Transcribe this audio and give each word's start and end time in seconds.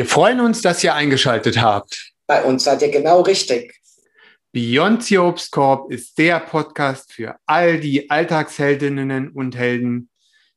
Wir 0.00 0.06
freuen 0.06 0.40
uns, 0.40 0.62
dass 0.62 0.82
ihr 0.82 0.94
eingeschaltet 0.94 1.60
habt. 1.60 2.14
Bei 2.26 2.42
uns 2.42 2.64
seid 2.64 2.80
ihr 2.80 2.90
genau 2.90 3.20
richtig. 3.20 3.78
Beyond 4.50 5.04
the 5.04 5.18
Obstkorb 5.18 5.92
ist 5.92 6.16
der 6.16 6.40
Podcast 6.40 7.12
für 7.12 7.36
all 7.44 7.78
die 7.78 8.08
Alltagsheldinnen 8.08 9.28
und 9.28 9.54
Helden, 9.54 10.08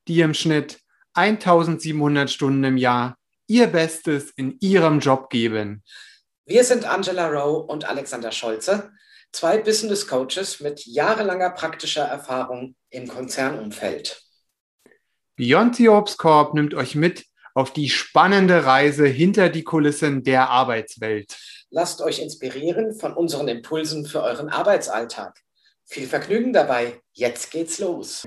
die 0.08 0.21
im 0.21 0.34
Schnitt 0.34 0.80
1700 1.16 2.32
Stunden 2.32 2.64
im 2.64 2.77
Jahr 2.77 3.18
ihr 3.48 3.68
Bestes 3.68 4.32
in 4.38 4.55
ihrem 4.62 5.02
Job 5.02 5.30
geben. 5.30 5.84
Wir 6.46 6.64
sind 6.64 6.86
Angela 6.86 7.28
Rowe 7.28 7.66
und 7.66 7.84
Alexander 7.84 8.32
Scholze, 8.32 8.94
zwei 9.34 9.57
Business 9.57 10.07
Coaches 10.07 10.62
mit 10.62 10.85
jahrelanger 10.85 11.49
praktischer 11.49 12.05
Erfahrung 12.05 12.77
im 12.91 13.10
Konzernumfeld. 13.10 14.23
Beyond 15.35 15.76
the 15.76 15.90
Obstkorb 15.90 16.54
nimmt 16.54 16.73
euch 16.73 16.96
mit 16.96 17.26
auf 17.53 17.71
die 17.71 17.89
spannende 17.89 18.66
Reise 18.66 19.05
hinter 19.05 19.49
die 19.49 19.63
Kulissen 19.63 20.23
der 20.23 20.49
Arbeitswelt. 20.49 21.38
Lasst 21.70 22.02
euch 22.02 22.20
inspirieren 22.20 22.93
von 22.93 23.13
unseren 23.13 23.48
Impulsen 23.48 24.05
für 24.05 24.21
euren 24.21 24.49
Arbeitsalltag. 24.49 25.39
Viel 25.85 26.07
Vergnügen 26.07 26.53
dabei. 26.53 27.02
Jetzt 27.13 27.52
geht's 27.52 27.79
los. 27.79 28.23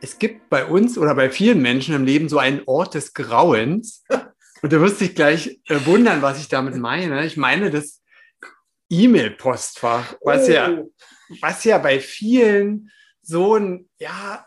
Es 0.00 0.18
gibt 0.18 0.48
bei 0.48 0.64
uns 0.64 0.96
oder 0.96 1.14
bei 1.14 1.30
vielen 1.30 1.60
Menschen 1.60 1.94
im 1.94 2.04
Leben 2.04 2.28
so 2.28 2.38
einen 2.38 2.62
Ort 2.66 2.94
des 2.94 3.14
Grauens. 3.14 4.04
Und 4.62 4.72
du 4.72 4.80
wirst 4.80 5.00
dich 5.00 5.14
gleich 5.14 5.60
äh, 5.68 5.86
wundern, 5.86 6.20
was 6.20 6.40
ich 6.40 6.48
damit 6.48 6.76
meine. 6.76 7.24
Ich 7.24 7.36
meine 7.36 7.70
das 7.70 8.02
E-Mail-Postfach, 8.90 10.16
was, 10.22 10.48
oh. 10.48 10.52
ja, 10.52 10.82
was 11.40 11.62
ja 11.64 11.78
bei 11.78 12.00
vielen 12.00 12.90
so 13.22 13.56
ein, 13.56 13.88
ja, 13.98 14.46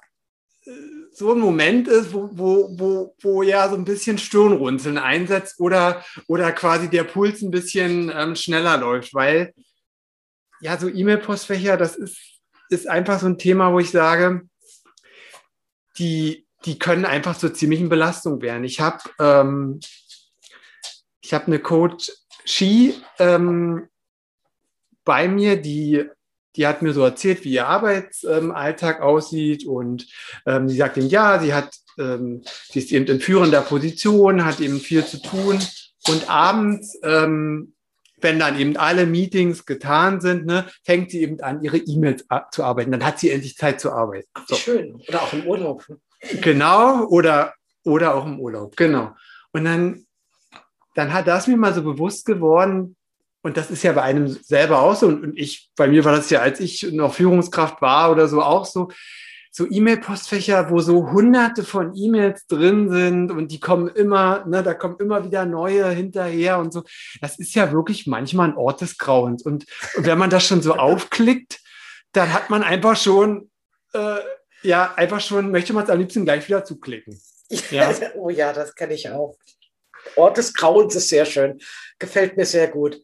so 1.12 1.34
ein 1.34 1.40
Moment 1.40 1.88
ist, 1.88 2.14
wo, 2.14 2.30
wo, 2.34 2.70
wo, 2.78 3.16
wo 3.22 3.44
ja 3.44 3.68
so 3.68 3.76
ein 3.76 3.86
bisschen 3.86 4.18
Stirnrunzeln 4.18 4.98
einsetzt 4.98 5.60
oder, 5.60 6.04
oder 6.28 6.52
quasi 6.52 6.90
der 6.90 7.04
Puls 7.04 7.42
ein 7.42 7.52
bisschen 7.52 8.12
ähm, 8.16 8.36
schneller 8.36 8.78
läuft, 8.78 9.14
weil 9.14 9.54
ja, 10.62 10.78
so 10.78 10.88
E-Mail-Postfächer, 10.88 11.76
das 11.76 11.96
ist, 11.96 12.18
ist 12.70 12.88
einfach 12.88 13.20
so 13.20 13.26
ein 13.26 13.40
Thema, 13.40 13.74
wo 13.74 13.80
ich 13.80 13.90
sage, 13.90 14.48
die, 15.98 16.46
die 16.66 16.78
können 16.78 17.06
einfach 17.06 17.38
zur 17.38 17.54
ziemlichen 17.54 17.90
Belastung 17.90 18.42
werden. 18.42 18.64
Ich 18.64 18.80
habe 18.80 19.02
ähm, 19.20 19.80
hab 21.32 21.48
eine 21.48 21.60
Coach 21.60 22.12
Ski 22.46 22.94
ähm, 23.18 23.88
bei 25.04 25.28
mir, 25.28 25.60
die 25.60 26.06
die 26.56 26.68
hat 26.68 26.82
mir 26.82 26.94
so 26.94 27.04
erzählt, 27.04 27.44
wie 27.44 27.54
ihr 27.54 27.68
Arbeitsalltag 27.68 28.98
ähm, 28.98 29.04
aussieht 29.04 29.66
und 29.66 30.08
ähm, 30.46 30.68
sie 30.68 30.78
sagt 30.78 30.98
ihm, 30.98 31.08
ja, 31.08 31.40
sie 31.40 31.54
hat, 31.54 31.74
ähm, 31.98 32.44
sie 32.70 32.80
ist 32.80 32.92
eben 32.92 33.06
in 33.06 33.22
führender 33.22 33.62
Position, 33.62 34.46
hat 34.46 34.60
eben 34.60 34.80
viel 34.80 35.06
zu 35.06 35.22
tun 35.22 35.60
und 36.08 36.30
abends, 36.30 37.00
ähm, 37.04 37.74
wenn 38.18 38.40
dann 38.40 38.60
eben 38.60 38.78
alle 38.78 39.06
Meetings 39.06 39.66
getan 39.66 40.22
sind, 40.22 40.46
ne, 40.46 40.66
fängt 40.84 41.12
sie 41.12 41.22
eben 41.22 41.40
an, 41.42 41.64
ihre 41.64 41.78
E-Mails 41.78 42.26
zu 42.52 42.64
arbeiten. 42.64 42.92
Dann 42.92 43.04
hat 43.04 43.20
sie 43.20 43.32
endlich 43.32 43.58
Zeit 43.58 43.82
zu 43.82 43.92
arbeiten. 43.92 44.28
So. 44.48 44.56
Schön. 44.56 45.02
Oder 45.08 45.24
auch 45.24 45.34
im 45.34 45.48
Urlaub. 45.48 45.86
Genau, 46.42 47.06
oder, 47.08 47.56
oder 47.84 48.14
auch 48.14 48.28
im 48.28 48.40
Urlaub, 48.40 48.76
genau. 48.76 49.16
Und 49.54 49.66
dann, 49.66 50.06
dann 50.94 51.12
hat 51.12 51.28
das 51.28 51.48
mir 51.48 51.58
mal 51.58 51.74
so 51.74 51.82
bewusst 51.82 52.26
geworden, 52.26 52.96
und 53.44 53.58
das 53.58 53.72
ist 53.72 53.84
ja 53.84 53.92
bei 53.94 54.04
einem 54.04 54.28
selber 54.28 54.82
auch 54.82 54.96
so. 54.96 55.08
Und, 55.08 55.24
und 55.24 55.38
ich, 55.38 55.72
bei 55.76 55.88
mir 55.88 56.06
war 56.06 56.16
das 56.16 56.30
ja, 56.30 56.42
als 56.42 56.60
ich 56.60 56.84
noch 56.92 57.14
Führungskraft 57.14 57.82
war 57.82 58.12
oder 58.12 58.28
so, 58.28 58.42
auch 58.42 58.66
so. 58.66 58.90
So 59.54 59.70
E-Mail-Postfächer, 59.70 60.70
wo 60.70 60.80
so 60.80 61.12
hunderte 61.12 61.66
von 61.66 61.94
E-Mails 61.94 62.48
drin 62.48 62.90
sind 62.90 63.32
und 63.32 63.52
die 63.52 63.60
kommen 63.60 63.90
immer, 63.90 64.46
ne, 64.46 64.64
da 64.64 64.74
kommen 64.74 64.96
immer 64.98 65.26
wieder 65.26 65.46
neue 65.46 65.90
hinterher 65.90 66.58
und 66.58 66.72
so. 66.72 66.84
Das 67.20 67.38
ist 67.38 67.54
ja 67.54 67.74
wirklich 67.74 68.08
manchmal 68.08 68.48
ein 68.48 68.56
Ort 68.56 68.80
des 68.80 68.98
Grauens. 68.98 69.44
Und, 69.44 69.66
und 69.98 70.06
wenn 70.06 70.18
man 70.18 70.30
das 70.30 70.46
schon 70.46 70.62
so 70.62 70.76
aufklickt, 70.76 71.60
dann 72.14 72.32
hat 72.32 72.50
man 72.50 72.64
einfach 72.64 72.96
schon, 72.96 73.52
äh, 73.94 74.20
ja, 74.64 74.94
einfach 74.96 75.20
schon, 75.20 75.52
möchte 75.52 75.74
man 75.74 75.84
es 75.84 75.90
am 75.90 76.00
liebsten 76.00 76.24
gleich 76.24 76.48
wieder 76.48 76.64
zuklicken. 76.64 77.20
Ja. 77.72 77.94
oh 78.16 78.30
ja, 78.30 78.54
das 78.54 78.74
kenne 78.74 78.94
ich 78.94 79.10
auch. 79.10 79.38
Ort 80.16 80.38
des 80.38 80.54
Grauens 80.54 80.96
ist 80.96 81.10
sehr 81.10 81.26
schön. 81.26 81.60
Gefällt 82.00 82.38
mir 82.38 82.46
sehr 82.46 82.70
gut 82.70 83.02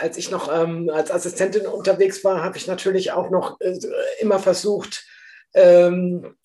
als 0.00 0.16
ich 0.16 0.30
noch 0.30 0.52
ähm, 0.52 0.90
als 0.92 1.10
Assistentin 1.10 1.66
unterwegs 1.66 2.24
war, 2.24 2.42
habe 2.42 2.56
ich 2.56 2.66
natürlich 2.66 3.12
auch 3.12 3.30
noch 3.30 3.60
äh, 3.60 3.78
immer 4.20 4.38
versucht, 4.38 5.04
ähm, 5.54 6.36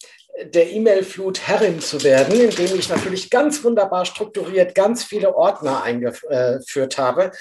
der 0.44 0.70
E-Mail-Flut 0.72 1.48
Herrin 1.48 1.80
zu 1.80 2.04
werden, 2.04 2.40
indem 2.40 2.78
ich 2.78 2.90
natürlich 2.90 3.30
ganz 3.30 3.64
wunderbar 3.64 4.06
strukturiert 4.06 4.76
ganz 4.76 5.04
viele 5.04 5.36
Ordner 5.36 5.84
eingeführt 5.84 6.98
habe, 6.98 7.32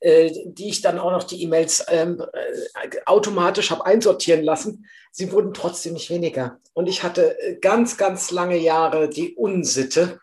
äh, 0.00 0.30
die 0.44 0.68
ich 0.68 0.82
dann 0.82 0.98
auch 0.98 1.12
noch 1.12 1.24
die 1.24 1.42
E-Mails 1.42 1.84
ähm, 1.88 2.22
äh, 2.32 3.00
automatisch 3.06 3.70
habe 3.70 3.86
einsortieren 3.86 4.42
lassen. 4.42 4.86
Sie 5.10 5.32
wurden 5.32 5.54
trotzdem 5.54 5.94
nicht 5.94 6.10
weniger. 6.10 6.58
Und 6.74 6.88
ich 6.88 7.02
hatte 7.02 7.38
äh, 7.40 7.56
ganz, 7.56 7.96
ganz 7.96 8.30
lange 8.30 8.58
Jahre 8.58 9.08
die 9.08 9.34
Unsitte, 9.34 10.20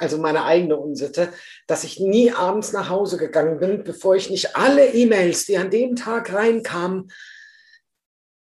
also 0.00 0.18
meine 0.18 0.44
eigene 0.44 0.76
Unsitte, 0.76 1.32
dass 1.66 1.84
ich 1.84 2.00
nie 2.00 2.32
abends 2.32 2.72
nach 2.72 2.88
Hause 2.88 3.18
gegangen 3.18 3.58
bin, 3.58 3.84
bevor 3.84 4.16
ich 4.16 4.30
nicht 4.30 4.56
alle 4.56 4.92
E-Mails, 4.92 5.44
die 5.46 5.58
an 5.58 5.70
dem 5.70 5.94
Tag 5.94 6.32
reinkamen, 6.32 7.12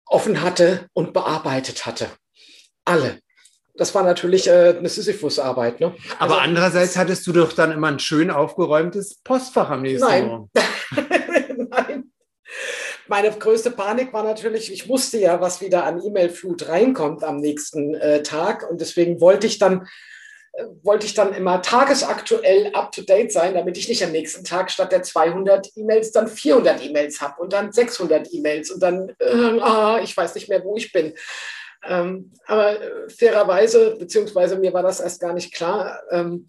offen 0.04 0.42
hatte 0.42 0.88
und 0.92 1.12
bearbeitet 1.12 1.86
hatte. 1.86 2.08
Alle. 2.84 3.18
Das 3.74 3.94
war 3.94 4.02
natürlich 4.02 4.48
äh, 4.48 4.74
eine 4.76 4.88
Sisyphus-Arbeit. 4.88 5.80
Ne? 5.80 5.94
Aber 6.18 6.34
also, 6.34 6.36
andererseits 6.36 6.96
hattest 6.96 7.26
du 7.26 7.32
doch 7.32 7.52
dann 7.52 7.72
immer 7.72 7.88
ein 7.88 7.98
schön 7.98 8.30
aufgeräumtes 8.30 9.20
Postfach 9.24 9.70
am 9.70 9.82
nächsten 9.82 10.06
nein. 10.06 10.26
Morgen. 10.26 10.50
nein. 11.70 12.12
Meine 13.08 13.30
größte 13.30 13.70
Panik 13.70 14.12
war 14.12 14.22
natürlich, 14.22 14.72
ich 14.72 14.88
wusste 14.88 15.18
ja, 15.18 15.40
was 15.40 15.60
wieder 15.60 15.84
an 15.84 16.02
E-Mail-Flut 16.02 16.68
reinkommt 16.68 17.24
am 17.24 17.38
nächsten 17.38 17.94
äh, 17.94 18.22
Tag. 18.22 18.68
Und 18.68 18.80
deswegen 18.80 19.20
wollte 19.20 19.46
ich 19.46 19.58
dann 19.58 19.88
wollte 20.82 21.06
ich 21.06 21.14
dann 21.14 21.34
immer 21.34 21.62
tagesaktuell 21.62 22.70
up-to-date 22.74 23.32
sein, 23.32 23.54
damit 23.54 23.76
ich 23.76 23.88
nicht 23.88 24.02
am 24.04 24.12
nächsten 24.12 24.44
Tag 24.44 24.70
statt 24.70 24.92
der 24.92 25.02
200 25.02 25.76
E-Mails 25.76 26.12
dann 26.12 26.28
400 26.28 26.84
E-Mails 26.84 27.20
habe 27.20 27.40
und 27.42 27.52
dann 27.52 27.72
600 27.72 28.32
E-Mails 28.32 28.70
und 28.70 28.82
dann, 28.82 29.10
äh, 29.18 29.60
ah, 29.60 30.00
ich 30.02 30.16
weiß 30.16 30.34
nicht 30.34 30.48
mehr, 30.48 30.64
wo 30.64 30.76
ich 30.76 30.92
bin. 30.92 31.14
Ähm, 31.86 32.32
aber 32.46 32.80
äh, 32.80 33.08
fairerweise, 33.08 33.96
beziehungsweise 33.96 34.56
mir 34.56 34.72
war 34.72 34.82
das 34.82 35.00
erst 35.00 35.20
gar 35.20 35.32
nicht 35.32 35.52
klar, 35.52 36.02
ähm, 36.10 36.48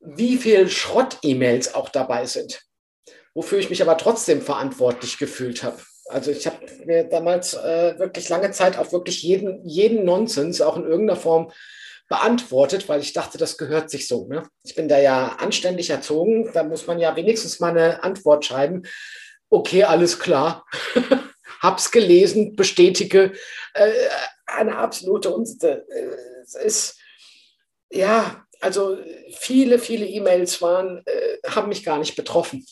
wie 0.00 0.36
viel 0.36 0.68
Schrott-E-Mails 0.68 1.74
auch 1.74 1.88
dabei 1.88 2.26
sind, 2.26 2.62
wofür 3.34 3.58
ich 3.58 3.70
mich 3.70 3.82
aber 3.82 3.96
trotzdem 3.96 4.42
verantwortlich 4.42 5.18
gefühlt 5.18 5.62
habe. 5.62 5.78
Also 6.06 6.30
ich 6.30 6.46
habe 6.46 6.58
mir 6.84 7.04
damals 7.04 7.54
äh, 7.54 7.98
wirklich 7.98 8.28
lange 8.28 8.50
Zeit 8.50 8.76
auf 8.76 8.92
wirklich 8.92 9.22
jeden, 9.22 9.66
jeden 9.66 10.04
Nonsens 10.04 10.60
auch 10.60 10.76
in 10.76 10.84
irgendeiner 10.84 11.18
Form 11.18 11.50
beantwortet, 12.08 12.88
weil 12.88 13.00
ich 13.00 13.12
dachte, 13.12 13.38
das 13.38 13.56
gehört 13.56 13.90
sich 13.90 14.06
so. 14.06 14.26
Ne? 14.26 14.46
Ich 14.62 14.74
bin 14.74 14.88
da 14.88 14.98
ja 14.98 15.36
anständig 15.38 15.90
erzogen, 15.90 16.50
da 16.52 16.62
muss 16.62 16.86
man 16.86 16.98
ja 16.98 17.16
wenigstens 17.16 17.60
mal 17.60 17.70
eine 17.70 18.02
Antwort 18.02 18.44
schreiben. 18.44 18.82
Okay, 19.50 19.84
alles 19.84 20.18
klar. 20.18 20.66
Hab's 21.60 21.90
gelesen, 21.90 22.56
bestätige. 22.56 23.32
Äh, 23.72 23.92
eine 24.46 24.76
absolute 24.76 25.34
Unsitte. 25.34 25.86
Es 26.42 26.54
ist, 26.54 26.98
ja, 27.90 28.44
also 28.60 28.98
viele, 29.32 29.78
viele 29.78 30.06
E-Mails 30.06 30.60
waren, 30.60 31.02
äh, 31.06 31.38
haben 31.48 31.68
mich 31.68 31.84
gar 31.84 31.98
nicht 31.98 32.16
betroffen. 32.16 32.64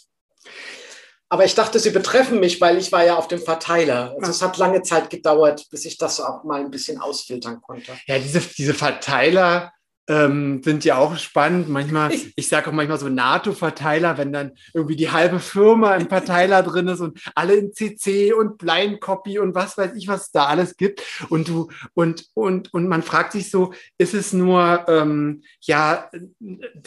Aber 1.33 1.47
ich 1.47 1.55
dachte, 1.55 1.79
sie 1.79 1.89
betreffen 1.89 2.41
mich, 2.41 2.61
weil 2.61 2.77
ich 2.77 2.93
war 2.93 3.07
ja 3.07 3.17
auf 3.17 3.27
dem 3.27 3.41
Verteiler. 3.41 4.15
Also 4.21 4.33
es 4.33 4.43
hat 4.43 4.59
lange 4.59 4.83
Zeit 4.83 5.09
gedauert, 5.09 5.67
bis 5.71 5.87
ich 5.87 5.97
das 5.97 6.21
auch 6.21 6.45
mal 6.45 6.61
ein 6.61 6.71
bisschen 6.71 7.01
ausfiltern 7.01 7.63
konnte. 7.63 7.91
Ja, 8.07 8.19
diese, 8.19 8.41
diese 8.41 8.75
Verteiler, 8.75 9.73
ähm, 10.13 10.63
sind 10.63 10.85
ja 10.85 10.99
auch 10.99 11.17
spannend. 11.17 11.69
Manchmal, 11.69 12.13
ich 12.37 12.49
sage 12.49 12.69
auch 12.69 12.75
manchmal 12.75 12.99
so 12.99 13.09
NATO-Verteiler, 13.09 14.19
wenn 14.19 14.33
dann 14.33 14.53
irgendwie 14.75 14.97
die 14.97 15.11
halbe 15.11 15.41
Firma 15.41 15.97
im 15.97 16.09
Verteiler 16.09 16.63
drin 16.63 16.89
ist 16.89 17.01
und 17.01 17.19
alle 17.35 17.55
in 17.55 17.73
CC 17.73 18.33
und 18.33 18.59
Blind 18.59 19.01
Copy 19.01 19.39
und 19.39 19.55
was 19.55 19.79
weiß 19.79 19.93
ich, 19.97 20.09
was 20.09 20.27
es 20.27 20.31
da 20.31 20.47
alles 20.47 20.77
gibt. 20.77 21.03
Und 21.29 21.49
du, 21.49 21.71
und, 21.95 22.27
und, 22.35 22.73
und 22.75 22.89
man 22.89 23.03
fragt 23.03 23.33
sich 23.33 23.51
so, 23.51 23.73
ist 23.99 24.15
es 24.15 24.33
nur, 24.33 24.85
ähm, 24.89 25.43
ja, 25.61 26.11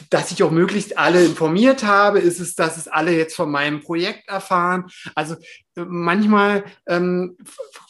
dass 0.10 0.32
ich 0.32 0.44
auch 0.44 0.52
möglichst 0.52 0.98
alle 0.98 1.26
informiert 1.26 1.84
habe? 1.84 2.20
Ist 2.20 2.40
es, 2.40 2.56
dass 2.56 2.78
es 2.78 2.88
alle 2.88 3.16
jetzt 3.16 3.36
von 3.36 3.50
meinem 3.50 3.82
Projekt 3.82 4.30
erfahren? 4.30 4.86
Also 5.16 5.36
manchmal 5.76 6.64
ähm, 6.88 7.38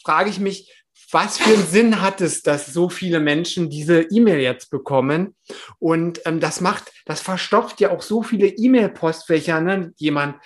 frage 0.02 0.30
ich 0.30 0.40
mich, 0.40 0.72
was 1.10 1.38
für 1.38 1.54
einen 1.54 1.66
Sinn 1.66 2.00
hat 2.00 2.20
es, 2.20 2.42
dass 2.42 2.66
so 2.66 2.88
viele 2.88 3.20
Menschen 3.20 3.70
diese 3.70 4.02
E-Mail 4.02 4.40
jetzt 4.40 4.70
bekommen? 4.70 5.36
Und 5.78 6.20
ähm, 6.26 6.40
das 6.40 6.60
macht, 6.60 6.92
das 7.04 7.20
verstopft 7.20 7.80
ja 7.80 7.90
auch 7.90 8.02
so 8.02 8.22
viele 8.22 8.48
E-Mail-Postfächer. 8.48 9.60
Ne? 9.60 9.92
Jemand, 9.96 10.36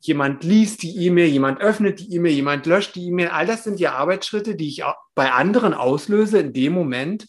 jemand 0.00 0.44
liest 0.44 0.82
die 0.82 0.96
E-Mail, 1.06 1.28
jemand 1.28 1.60
öffnet 1.60 2.00
die 2.00 2.14
E-Mail, 2.14 2.32
jemand 2.32 2.66
löscht 2.66 2.96
die 2.96 3.06
E-Mail. 3.06 3.28
All 3.28 3.46
das 3.46 3.64
sind 3.64 3.80
ja 3.80 3.94
Arbeitsschritte, 3.94 4.56
die 4.56 4.68
ich 4.68 4.82
bei 5.14 5.32
anderen 5.32 5.72
auslöse 5.72 6.40
in 6.40 6.52
dem 6.52 6.74
Moment, 6.74 7.26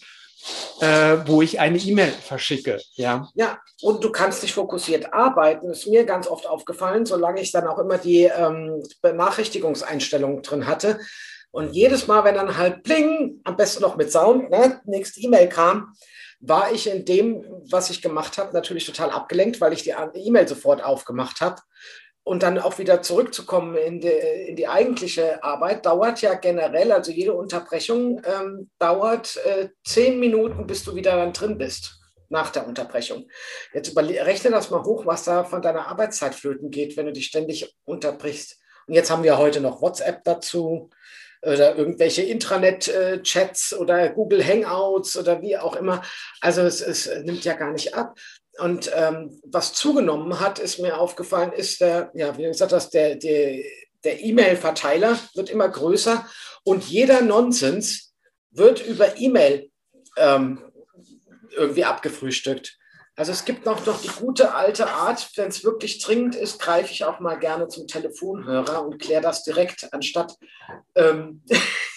äh, 0.82 1.18
wo 1.26 1.42
ich 1.42 1.60
eine 1.60 1.78
E-Mail 1.78 2.12
verschicke. 2.12 2.82
Ja. 2.96 3.30
ja, 3.36 3.60
und 3.82 4.04
du 4.04 4.12
kannst 4.12 4.42
nicht 4.42 4.54
fokussiert 4.54 5.14
arbeiten. 5.14 5.70
Ist 5.70 5.88
mir 5.88 6.06
ganz 6.06 6.28
oft 6.28 6.46
aufgefallen, 6.46 7.06
solange 7.06 7.42
ich 7.42 7.52
dann 7.52 7.68
auch 7.68 7.80
immer 7.80 7.98
die 7.98 8.24
ähm, 8.24 8.84
Benachrichtigungseinstellungen 9.02 10.42
drin 10.42 10.68
hatte. 10.68 11.00
Und 11.52 11.74
jedes 11.74 12.08
Mal, 12.08 12.24
wenn 12.24 12.36
dann 12.36 12.58
halt 12.58 12.84
bling, 12.84 13.42
am 13.44 13.56
besten 13.56 13.82
noch 13.82 13.98
mit 13.98 14.12
Sound, 14.12 14.50
ne, 14.50 14.82
nächste 14.86 15.20
E-Mail 15.22 15.50
kam, 15.50 15.94
war 16.40 16.72
ich 16.72 16.88
in 16.88 17.06
dem, 17.06 17.46
was 17.70 17.90
ich 17.90 18.02
gemacht 18.02 18.38
habe, 18.38 18.54
natürlich 18.54 18.86
total 18.86 19.10
abgelenkt, 19.10 19.60
weil 19.60 19.74
ich 19.74 19.84
die 19.84 19.94
E-Mail 20.14 20.48
sofort 20.48 20.84
aufgemacht 20.84 21.42
habe. 21.42 21.62
Und 22.24 22.44
dann 22.44 22.60
auch 22.60 22.78
wieder 22.78 23.02
zurückzukommen 23.02 23.76
in 23.76 24.02
die, 24.02 24.08
in 24.08 24.56
die 24.56 24.68
eigentliche 24.68 25.44
Arbeit, 25.44 25.86
dauert 25.86 26.22
ja 26.22 26.36
generell, 26.36 26.92
also 26.92 27.12
jede 27.12 27.34
Unterbrechung 27.34 28.22
ähm, 28.24 28.70
dauert 28.78 29.38
äh, 29.46 29.70
zehn 29.84 30.20
Minuten, 30.20 30.68
bis 30.68 30.84
du 30.84 30.94
wieder 30.94 31.16
dann 31.16 31.34
drin 31.34 31.58
bist 31.58 32.00
nach 32.30 32.52
der 32.52 32.68
Unterbrechung. 32.68 33.28
Jetzt 33.74 33.98
rechne 33.98 34.52
das 34.52 34.70
mal 34.70 34.84
hoch, 34.84 35.08
was 35.08 35.24
da 35.24 35.44
von 35.44 35.64
deiner 35.64 35.88
Arbeitszeit 35.88 36.36
flöten 36.36 36.70
geht, 36.70 36.96
wenn 36.96 37.08
du 37.08 37.14
dich 37.14 37.26
ständig 37.26 37.76
unterbrichst. 37.86 38.60
Und 38.88 38.94
jetzt 38.94 39.10
haben 39.10 39.24
wir 39.24 39.38
heute 39.38 39.62
noch 39.62 39.82
WhatsApp 39.82 40.24
dazu 40.24 40.90
oder 41.42 41.76
irgendwelche 41.78 42.24
Intranet-Chats 42.24 43.74
oder 43.78 44.10
Google 44.10 44.46
Hangouts 44.46 45.18
oder 45.18 45.42
wie 45.42 45.58
auch 45.58 45.76
immer. 45.76 46.02
Also 46.42 46.62
es, 46.62 46.82
es 46.82 47.10
nimmt 47.24 47.46
ja 47.46 47.54
gar 47.54 47.72
nicht 47.72 47.94
ab. 47.96 48.20
Und 48.60 48.92
ähm, 48.94 49.40
was 49.46 49.74
zugenommen 49.74 50.40
hat, 50.40 50.60
ist 50.60 50.80
mir 50.80 50.98
aufgefallen, 50.98 51.54
ist 51.54 51.80
der, 51.82 52.12
ja, 52.14 52.38
wie 52.38 52.44
gesagt, 52.44 52.74
das, 52.74 52.90
der, 52.90 53.16
der, 53.16 53.64
der 54.04 54.22
E-Mail-Verteiler 54.22 55.18
wird 55.36 55.50
immer 55.50 55.70
größer 55.70 56.28
und 56.64 56.84
jeder 56.84 57.22
Nonsens 57.22 58.14
wird 58.52 58.86
über 58.86 59.18
E-Mail 59.18 59.70
ähm, 60.18 60.62
irgendwie 61.56 61.86
abgefrühstückt. 61.86 62.79
Also 63.20 63.34
es 63.34 63.44
gibt 63.44 63.66
noch, 63.66 63.86
noch 63.86 64.00
die 64.00 64.08
gute 64.08 64.56
alte 64.56 64.88
Art, 64.88 65.30
wenn 65.36 65.50
es 65.50 65.66
wirklich 65.66 66.02
dringend 66.02 66.36
ist, 66.36 66.58
greife 66.58 66.94
ich 66.94 67.04
auch 67.04 67.20
mal 67.20 67.38
gerne 67.38 67.68
zum 67.68 67.86
Telefonhörer 67.86 68.82
und 68.86 68.98
kläre 68.98 69.22
das 69.22 69.44
direkt, 69.44 69.90
anstatt, 69.92 70.38
ähm, 70.96 71.44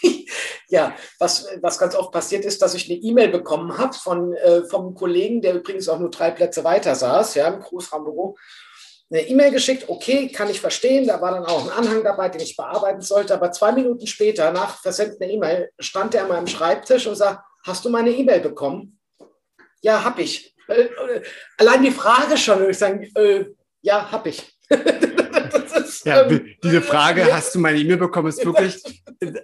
ja, 0.69 0.97
was, 1.21 1.47
was 1.61 1.79
ganz 1.79 1.95
oft 1.95 2.11
passiert 2.11 2.45
ist, 2.45 2.61
dass 2.61 2.75
ich 2.75 2.91
eine 2.91 2.99
E-Mail 2.99 3.29
bekommen 3.29 3.79
habe 3.79 3.93
von, 3.93 4.33
äh, 4.33 4.65
vom 4.65 4.97
Kollegen, 4.97 5.41
der 5.41 5.55
übrigens 5.55 5.89
auch 5.89 6.01
nur 6.01 6.11
drei 6.11 6.33
Plätze 6.33 6.65
weiter 6.65 6.97
saß, 6.97 7.37
ja, 7.37 7.47
im 7.47 7.61
Großraumbüro, 7.61 8.37
eine 9.09 9.23
E-Mail 9.25 9.53
geschickt, 9.53 9.89
okay, 9.89 10.27
kann 10.27 10.51
ich 10.51 10.61
verstehen, 10.61 11.07
da 11.07 11.21
war 11.21 11.31
dann 11.31 11.47
auch 11.47 11.63
ein 11.63 11.71
Anhang 11.71 12.03
dabei, 12.03 12.31
den 12.31 12.41
ich 12.41 12.57
bearbeiten 12.57 13.01
sollte, 13.01 13.33
aber 13.33 13.53
zwei 13.53 13.71
Minuten 13.71 14.09
später, 14.09 14.51
nach 14.51 14.81
Versenden 14.81 15.21
der 15.21 15.31
E-Mail, 15.31 15.71
stand 15.79 16.17
er 16.17 16.25
an 16.25 16.31
meinem 16.31 16.49
Schreibtisch 16.49 17.07
und 17.07 17.15
sagt, 17.15 17.45
hast 17.65 17.85
du 17.85 17.91
meine 17.91 18.11
E-Mail 18.11 18.41
bekommen? 18.41 18.99
Ja, 19.83 20.03
hab 20.03 20.19
ich. 20.19 20.52
Äh, 20.73 21.23
allein 21.59 21.83
die 21.83 21.91
Frage 21.91 22.37
schon, 22.37 22.59
würde 22.59 22.73
ich 22.73 22.79
sagen, 22.79 23.03
äh, 23.15 23.45
ja, 23.83 24.11
habe 24.11 24.31
ich. 24.31 24.53
ist, 26.03 26.07
ja, 26.07 26.27
ähm, 26.29 26.55
diese 26.63 26.83
Frage, 26.83 27.23
äh, 27.23 27.33
hast 27.33 27.55
du 27.55 27.59
meine 27.59 27.79
E-Mail 27.79 27.97
bekommen, 27.97 28.29
ist 28.29 28.45
wirklich, 28.45 28.83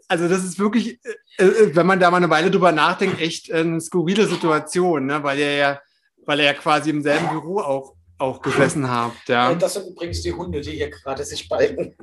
also 0.09 0.29
das 0.29 0.45
ist 0.45 0.59
wirklich, 0.59 1.01
äh, 1.39 1.75
wenn 1.75 1.87
man 1.87 2.01
da 2.01 2.11
mal 2.11 2.19
eine 2.19 2.31
Weile 2.31 2.51
drüber 2.51 2.73
nachdenkt, 2.73 3.21
echt 3.21 3.53
eine 3.53 3.81
skurrile 3.81 4.27
Situation, 4.27 5.07
ne? 5.07 5.23
weil 5.23 5.39
er 5.39 5.57
ja, 5.57 5.81
weil 6.27 6.41
er 6.41 6.47
ja 6.47 6.55
quasi 6.55 6.91
im 6.91 7.03
selben 7.03 7.29
Büro 7.29 7.61
auch, 7.61 7.95
auch 8.19 8.43
gesessen 8.43 8.91
hat. 8.95 9.13
Ja. 9.27 9.55
Das 9.55 9.75
sind 9.75 9.89
übrigens 9.89 10.23
die 10.23 10.33
Hunde, 10.33 10.61
die 10.61 10.73
hier 10.73 10.91
gerade 10.91 11.25
sich 11.25 11.49
balken. 11.49 11.97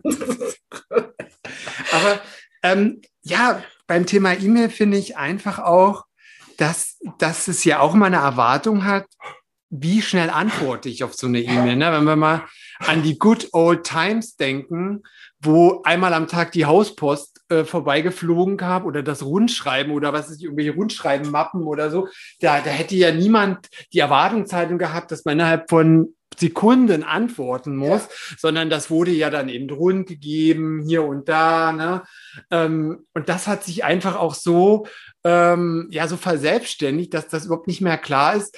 Aber 1.92 2.22
ähm, 2.64 3.02
ja, 3.22 3.62
beim 3.88 4.06
Thema 4.06 4.34
E-Mail 4.34 4.70
finde 4.70 4.98
ich 4.98 5.18
einfach 5.18 5.60
auch, 5.60 6.05
dass, 6.58 6.98
dass 7.20 7.48
es 7.48 7.64
ja 7.64 7.80
auch 7.80 7.94
mal 7.94 8.08
eine 8.08 8.18
Erwartung 8.18 8.86
hat, 8.86 9.06
wie 9.70 10.02
schnell 10.02 10.30
antworte 10.30 10.90
ich 10.90 11.04
auf 11.04 11.14
so 11.14 11.28
eine 11.28 11.42
E-Mail. 11.42 11.76
Ne? 11.76 11.92
Wenn 11.92 12.04
wir 12.04 12.16
mal 12.16 12.46
an 12.80 13.04
die 13.04 13.18
Good 13.18 13.50
Old 13.52 13.84
Times 13.84 14.36
denken, 14.36 15.04
wo 15.40 15.82
einmal 15.84 16.14
am 16.14 16.28
Tag 16.28 16.52
die 16.52 16.66
Hauspost 16.66 17.42
äh, 17.50 17.64
vorbeigeflogen 17.64 18.58
kam 18.58 18.86
oder 18.86 19.04
das 19.04 19.24
Rundschreiben 19.24 19.94
oder 19.94 20.14
was 20.14 20.30
ist, 20.30 20.42
irgendwelche 20.42 20.72
Rundschreiben-Mappen 20.72 21.64
oder 21.64 21.92
so, 21.92 22.08
da, 22.40 22.62
da 22.62 22.70
hätte 22.70 22.96
ja 22.96 23.12
niemand 23.12 23.68
die 23.94 24.00
Erwartungshaltung 24.00 24.78
gehabt, 24.78 25.12
dass 25.12 25.26
man 25.26 25.34
innerhalb 25.34 25.70
von 25.70 26.16
Sekunden 26.40 27.04
antworten 27.04 27.76
muss, 27.76 28.04
ja. 28.04 28.36
sondern 28.38 28.70
das 28.70 28.90
wurde 28.90 29.12
ja 29.12 29.30
dann 29.30 29.50
eben 29.50 29.70
rund 29.70 30.08
gegeben, 30.08 30.84
hier 30.86 31.04
und 31.04 31.30
da. 31.30 31.72
Ne? 31.72 32.04
Ähm, 32.52 33.06
und 33.14 33.30
das 33.30 33.48
hat 33.48 33.64
sich 33.64 33.84
einfach 33.84 34.16
auch 34.16 34.36
so, 34.36 34.88
ähm, 35.24 35.88
ja, 35.92 36.08
so 36.08 36.18
verselbstständigt, 36.18 37.14
dass 37.14 37.28
das 37.28 37.46
überhaupt 37.46 37.68
nicht 37.68 37.82
mehr 37.82 37.98
klar 37.98 38.36
ist, 38.36 38.58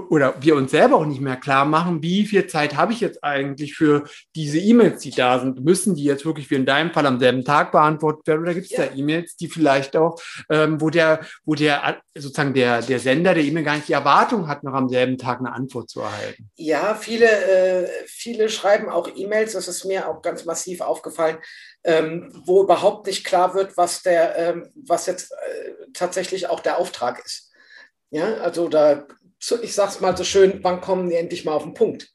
oder 0.00 0.34
wir 0.40 0.56
uns 0.56 0.70
selber 0.70 0.96
auch 0.96 1.06
nicht 1.06 1.20
mehr 1.20 1.36
klar 1.36 1.64
machen, 1.64 2.02
wie 2.02 2.24
viel 2.26 2.46
Zeit 2.46 2.76
habe 2.76 2.92
ich 2.92 3.00
jetzt 3.00 3.22
eigentlich 3.22 3.74
für 3.74 4.04
diese 4.34 4.58
E-Mails, 4.58 5.02
die 5.02 5.10
da 5.10 5.38
sind. 5.38 5.64
Müssen 5.64 5.94
die 5.94 6.04
jetzt 6.04 6.24
wirklich 6.24 6.50
wie 6.50 6.54
in 6.54 6.66
deinem 6.66 6.92
Fall 6.92 7.06
am 7.06 7.18
selben 7.18 7.44
Tag 7.44 7.72
beantwortet 7.72 8.26
werden 8.26 8.42
oder 8.42 8.54
gibt 8.54 8.66
es 8.66 8.72
ja. 8.72 8.86
da 8.86 8.94
E-Mails, 8.94 9.36
die 9.36 9.48
vielleicht 9.48 9.96
auch, 9.96 10.20
ähm, 10.48 10.80
wo 10.80 10.90
der, 10.90 11.20
wo 11.44 11.54
der 11.54 12.00
sozusagen 12.14 12.54
der, 12.54 12.82
der 12.82 12.98
Sender 12.98 13.34
der 13.34 13.44
E-Mail 13.44 13.64
gar 13.64 13.76
nicht 13.76 13.88
die 13.88 13.92
Erwartung 13.92 14.48
hat, 14.48 14.64
noch 14.64 14.74
am 14.74 14.88
selben 14.88 15.18
Tag 15.18 15.40
eine 15.40 15.52
Antwort 15.52 15.90
zu 15.90 16.00
erhalten? 16.00 16.50
Ja, 16.56 16.94
viele, 16.94 17.26
äh, 17.26 17.88
viele 18.06 18.48
schreiben 18.48 18.88
auch 18.88 19.08
E-Mails, 19.14 19.52
das 19.52 19.68
ist 19.68 19.84
mir 19.84 20.08
auch 20.08 20.22
ganz 20.22 20.44
massiv 20.44 20.80
aufgefallen, 20.80 21.38
ähm, 21.84 22.32
wo 22.46 22.62
überhaupt 22.62 23.06
nicht 23.06 23.24
klar 23.24 23.54
wird, 23.54 23.76
was 23.76 24.02
der, 24.02 24.36
ähm, 24.38 24.70
was 24.74 25.06
jetzt 25.06 25.32
äh, 25.32 25.72
tatsächlich 25.92 26.48
auch 26.48 26.60
der 26.60 26.78
Auftrag 26.78 27.22
ist. 27.24 27.50
Ja, 28.10 28.34
also 28.34 28.68
da 28.68 29.06
ich 29.62 29.74
sag's 29.74 30.00
mal 30.00 30.16
so 30.16 30.24
schön, 30.24 30.60
wann 30.62 30.80
kommen 30.80 31.08
die 31.08 31.16
endlich 31.16 31.44
mal 31.44 31.52
auf 31.52 31.64
den 31.64 31.74
Punkt? 31.74 32.08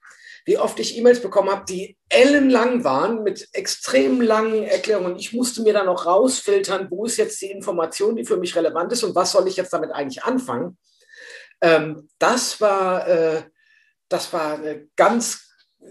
Wie 0.46 0.58
oft 0.58 0.80
ich 0.80 0.98
E-Mails 0.98 1.22
bekommen 1.22 1.50
habe, 1.50 1.66
die 1.68 1.98
ellenlang 2.10 2.86
waren, 2.86 3.24
mit 3.24 3.50
extrem 3.52 4.22
langen 4.22 4.64
Erklärungen. 4.64 5.18
Ich 5.18 5.34
musste 5.34 5.62
mir 5.62 5.74
dann 5.74 5.88
noch 5.88 6.06
rausfiltern, 6.06 6.88
wo 6.90 7.06
ist 7.06 7.18
jetzt 7.18 7.42
die 7.42 7.52
Information, 7.52 8.16
die 8.16 8.26
für 8.26 8.38
mich 8.38 8.56
relevant 8.56 8.94
ist 8.94 9.04
und 9.04 9.14
was 9.14 9.34
soll 9.34 9.48
ich 9.48 9.58
jetzt 9.58 9.74
damit 9.74 9.92
eigentlich 9.92 10.24
anfangen. 10.24 10.78
Ähm, 11.60 12.08
das, 12.18 12.62
war, 12.62 13.08
äh, 13.08 13.44
das 14.08 14.32
war 14.32 14.54
eine 14.54 14.88
ganz 14.96 15.50
äh, 15.82 15.86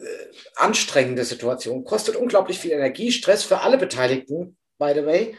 anstrengende 0.54 1.24
Situation. 1.24 1.84
Kostet 1.84 2.16
unglaublich 2.16 2.58
viel 2.58 2.72
Energie, 2.72 3.12
Stress 3.12 3.44
für 3.44 3.60
alle 3.60 3.76
Beteiligten, 3.76 4.56
by 4.78 4.92
the 4.94 5.04
way. 5.04 5.36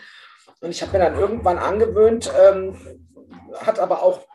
Und 0.59 0.71
ich 0.71 0.81
habe 0.81 0.91
mir 0.91 0.99
dann 0.99 1.19
irgendwann 1.19 1.57
angewöhnt, 1.57 2.31
ähm, 2.39 3.06
hat 3.55 3.79
aber 3.79 4.03
auch 4.03 4.25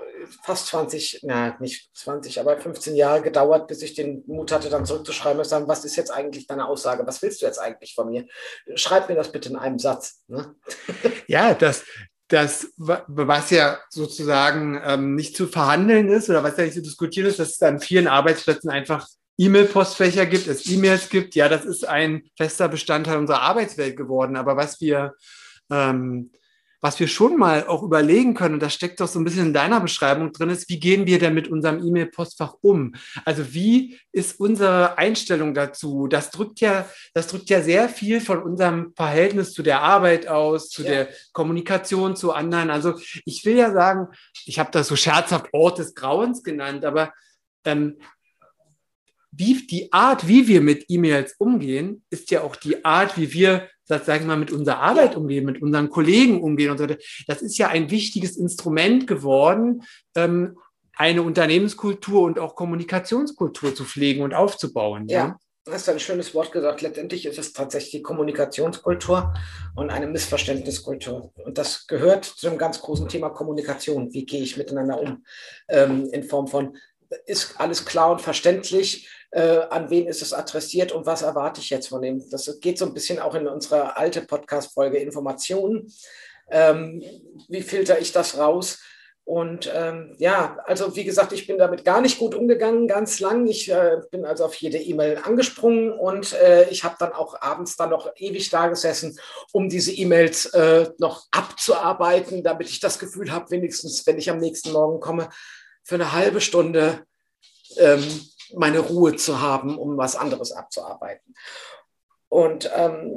fast 0.43 0.69
20, 0.69 1.21
na, 1.23 1.57
nicht 1.61 1.91
20, 1.95 2.41
aber 2.41 2.57
15 2.59 2.95
Jahre 2.95 3.23
gedauert, 3.23 3.67
bis 3.69 3.83
ich 3.83 3.95
den 3.95 4.23
Mut 4.27 4.53
hatte, 4.53 4.71
dann 4.71 4.87
zurückzuschreiben 4.87 5.39
und 5.39 5.45
sagen, 5.45 5.69
was 5.69 5.85
ist 5.85 5.97
jetzt 5.97 6.11
eigentlich 6.11 6.47
deine 6.47 6.67
Aussage? 6.67 7.07
Was 7.07 7.23
willst 7.23 7.43
du 7.43 7.47
jetzt 7.47 7.59
eigentlich 7.59 7.95
von 7.95 8.09
mir? 8.09 8.27
Schreib 8.75 9.09
mir 9.09 9.17
das 9.17 9.33
bitte 9.33 9.49
in 9.49 9.57
einem 9.57 9.79
Satz. 9.79 10.23
Ne? 10.29 10.55
Ja, 11.27 11.55
das, 11.55 11.85
das, 12.29 12.73
was 12.77 13.51
ja 13.51 13.79
sozusagen 13.91 14.81
ähm, 14.85 15.15
nicht 15.15 15.37
zu 15.37 15.47
verhandeln 15.47 16.09
ist 16.09 16.29
oder 16.29 16.43
was 16.43 16.57
ja 16.57 16.65
nicht 16.65 16.75
zu 16.75 16.83
diskutieren 16.83 17.27
ist, 17.27 17.39
dass 17.39 17.51
es 17.51 17.63
an 17.63 17.81
vielen 17.81 18.07
Arbeitsplätzen 18.07 18.71
einfach 18.71 19.07
E-Mail-Postfächer 19.39 20.27
gibt, 20.27 20.47
es 20.47 20.69
E-Mails 20.69 21.09
gibt. 21.09 21.35
Ja, 21.35 21.49
das 21.49 21.65
ist 21.65 21.87
ein 21.87 22.23
fester 22.37 22.69
Bestandteil 22.69 23.19
unserer 23.19 23.43
Arbeitswelt 23.43 23.97
geworden. 23.97 24.37
Aber 24.37 24.57
was 24.57 24.81
wir 24.81 25.15
ähm, 25.71 26.31
was 26.83 26.99
wir 26.99 27.07
schon 27.07 27.37
mal 27.39 27.67
auch 27.69 27.85
überlegen 27.85 28.35
können, 28.35 28.55
und 28.55 28.63
das 28.63 28.75
steckt 28.75 29.01
doch 29.01 29.07
so 29.07 29.21
ein 29.21 29.25
bisschen 29.25 29.47
in 29.47 29.53
deiner 29.55 29.81
Beschreibung 29.81 30.33
drin, 30.33 30.51
ist, 30.51 30.69
wie 30.69 30.81
gehen 30.81 31.07
wir 31.07 31.21
denn 31.21 31.33
mit 31.33 31.47
unserem 31.47 31.79
E-Mail-Postfach 31.79 32.55
um? 32.61 32.95
Also 33.25 33.55
wie 33.55 34.01
ist 34.11 34.41
unsere 34.41 34.99
Einstellung 34.99 35.55
dazu? 35.55 36.09
Das 36.09 36.31
drückt 36.31 36.61
ja, 36.61 36.89
das 37.15 37.29
drückt 37.29 37.49
ja 37.51 37.63
sehr 37.63 37.89
viel 37.89 38.21
von 38.21 38.43
unserem 38.43 38.93
Verhältnis 38.97 39.53
zu 39.53 39.63
der 39.63 39.81
Arbeit 39.81 40.27
aus, 40.27 40.71
zu 40.71 40.83
ja. 40.83 40.89
der 40.89 41.09
Kommunikation 41.33 42.17
zu 42.17 42.33
anderen. 42.33 42.69
Also 42.71 42.99
ich 43.25 43.45
will 43.45 43.57
ja 43.57 43.73
sagen, 43.73 44.09
ich 44.45 44.59
habe 44.59 44.73
das 44.73 44.89
so 44.89 44.97
scherzhaft 44.97 45.47
Ort 45.53 45.79
des 45.79 45.95
Grauens 45.95 46.43
genannt, 46.43 46.85
aber 46.85 47.13
ähm, 47.65 47.97
wie 49.33 49.67
die 49.67 49.93
Art, 49.93 50.29
wie 50.29 50.47
wir 50.47 50.61
mit 50.61 50.85
E-Mails 50.89 51.35
umgehen, 51.39 52.05
ist 52.11 52.31
ja 52.31 52.43
auch 52.43 52.55
die 52.57 52.85
Art, 52.85 53.17
wie 53.17 53.33
wir 53.33 53.69
sagen 53.99 54.25
wir 54.25 54.29
mal, 54.29 54.37
mit 54.37 54.53
unserer 54.53 54.79
Arbeit 54.79 55.17
umgehen, 55.17 55.45
mit 55.45 55.61
unseren 55.61 55.91
Kollegen 55.91 56.43
umgehen 56.43 56.71
und 56.71 56.79
so 56.79 56.85
weiter. 56.85 56.99
Das 57.27 57.43
ist 57.43 57.59
ja 57.59 57.69
ein 57.69 57.91
wichtiges 57.91 58.37
Instrument 58.37 59.07
geworden, 59.07 59.83
ähm, 60.15 60.57
eine 60.95 61.23
Unternehmenskultur 61.23 62.23
und 62.23 62.39
auch 62.39 62.55
Kommunikationskultur 62.55 63.75
zu 63.75 63.85
pflegen 63.85 64.23
und 64.23 64.35
aufzubauen. 64.35 65.09
Ja. 65.09 65.19
ja. 65.19 65.39
Du 65.65 65.73
hast 65.73 65.89
ein 65.89 66.01
schönes 66.01 66.35
Wort 66.35 66.51
gesagt. 66.51 66.83
Letztendlich 66.83 67.25
ist 67.25 67.39
es 67.39 67.53
tatsächlich 67.53 67.93
die 67.93 68.03
Kommunikationskultur 68.03 69.33
und 69.77 69.91
eine 69.91 70.09
Missverständniskultur. 70.09 71.33
Und 71.45 71.57
das 71.57 71.87
gehört 71.87 72.25
zu 72.25 72.49
einem 72.49 72.59
ganz 72.59 72.81
großen 72.81 73.09
Thema 73.09 73.31
Kommunikation. 73.31 74.13
Wie 74.13 74.27
gehe 74.27 74.43
ich 74.43 74.57
miteinander 74.57 75.01
um? 75.01 75.25
Ähm, 75.69 76.09
in 76.11 76.25
Form 76.25 76.49
von, 76.49 76.77
ist 77.27 77.61
alles 77.61 77.85
klar 77.85 78.11
und 78.11 78.21
verständlich? 78.21 79.09
Äh, 79.33 79.61
an 79.71 79.91
wen 79.91 80.07
ist 80.07 80.23
es 80.23 80.33
adressiert 80.33 80.93
und 80.93 81.07
was 81.07 81.23
erwarte 81.23 81.61
ich 81.61 81.71
jetzt 81.71 81.89
von 81.89 82.03
dem. 82.03 82.29
Das 82.31 82.61
geht 82.61 82.79
so 82.79 82.87
ein 82.87 82.95
bisschen 82.95 83.19
auch 83.19 83.35
in 83.35 83.49
unsere 83.49 83.97
alte 83.97 84.23
Podcast-Folge 84.23 84.99
Informationen. 84.99 85.93
Ähm, 86.51 87.03
wie 87.49 87.63
filter 87.63 87.99
ich 87.99 88.13
das 88.13 88.39
raus? 88.39 88.79
Und 89.25 89.71
ähm, 89.73 90.17
ja, 90.19 90.59
also 90.67 90.97
wie 90.97 91.05
gesagt, 91.05 91.33
ich 91.33 91.47
bin 91.47 91.57
damit 91.57 91.85
gar 91.85 92.01
nicht 92.01 92.19
gut 92.19 92.35
umgegangen, 92.35 92.89
ganz 92.89 93.21
lang. 93.21 93.47
Ich 93.47 93.71
äh, 93.71 93.99
bin 94.11 94.25
also 94.25 94.45
auf 94.45 94.55
jede 94.57 94.79
E-Mail 94.79 95.21
angesprungen 95.23 95.93
und 95.93 96.33
äh, 96.35 96.69
ich 96.71 96.83
habe 96.83 96.97
dann 96.99 97.13
auch 97.13 97.41
abends 97.41 97.77
dann 97.77 97.91
noch 97.91 98.11
ewig 98.17 98.51
da 98.51 98.67
gesessen, 98.67 99.19
um 99.53 99.69
diese 99.69 99.93
E-Mails 99.93 100.47
äh, 100.47 100.91
noch 100.99 101.29
abzuarbeiten, 101.31 102.43
damit 102.43 102.69
ich 102.69 102.81
das 102.81 102.99
Gefühl 102.99 103.33
habe, 103.33 103.51
wenigstens, 103.51 104.05
wenn 104.07 104.19
ich 104.19 104.29
am 104.29 104.39
nächsten 104.39 104.73
Morgen 104.73 104.99
komme, 104.99 105.29
für 105.85 105.95
eine 105.95 106.13
halbe 106.13 106.41
Stunde 106.41 107.07
ähm, 107.79 108.05
meine 108.55 108.81
Ruhe 108.81 109.17
zu 109.17 109.41
haben, 109.41 109.79
um 109.79 109.97
was 109.97 110.17
anderes 110.17 110.53
abzuarbeiten. 110.53 111.35
Und 112.29 112.71
ähm, 112.75 113.13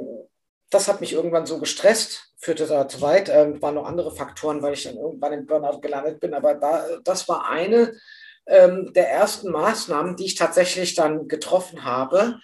das 0.70 0.88
hat 0.88 1.00
mich 1.00 1.12
irgendwann 1.12 1.46
so 1.46 1.58
gestresst, 1.58 2.32
führte 2.36 2.66
da 2.66 2.88
zu 2.88 3.00
weit. 3.00 3.28
Ähm, 3.28 3.60
waren 3.62 3.76
noch 3.76 3.86
andere 3.86 4.14
Faktoren, 4.14 4.62
weil 4.62 4.74
ich 4.74 4.84
dann 4.84 4.96
irgendwann 4.96 5.32
im 5.32 5.46
Burnout 5.46 5.80
gelandet 5.80 6.20
bin. 6.20 6.34
Aber 6.34 6.54
da, 6.54 6.84
das 7.04 7.28
war 7.28 7.48
eine 7.48 7.94
ähm, 8.46 8.92
der 8.92 9.10
ersten 9.10 9.50
Maßnahmen, 9.50 10.16
die 10.16 10.26
ich 10.26 10.34
tatsächlich 10.34 10.94
dann 10.94 11.28
getroffen 11.28 11.84
habe, 11.84 12.40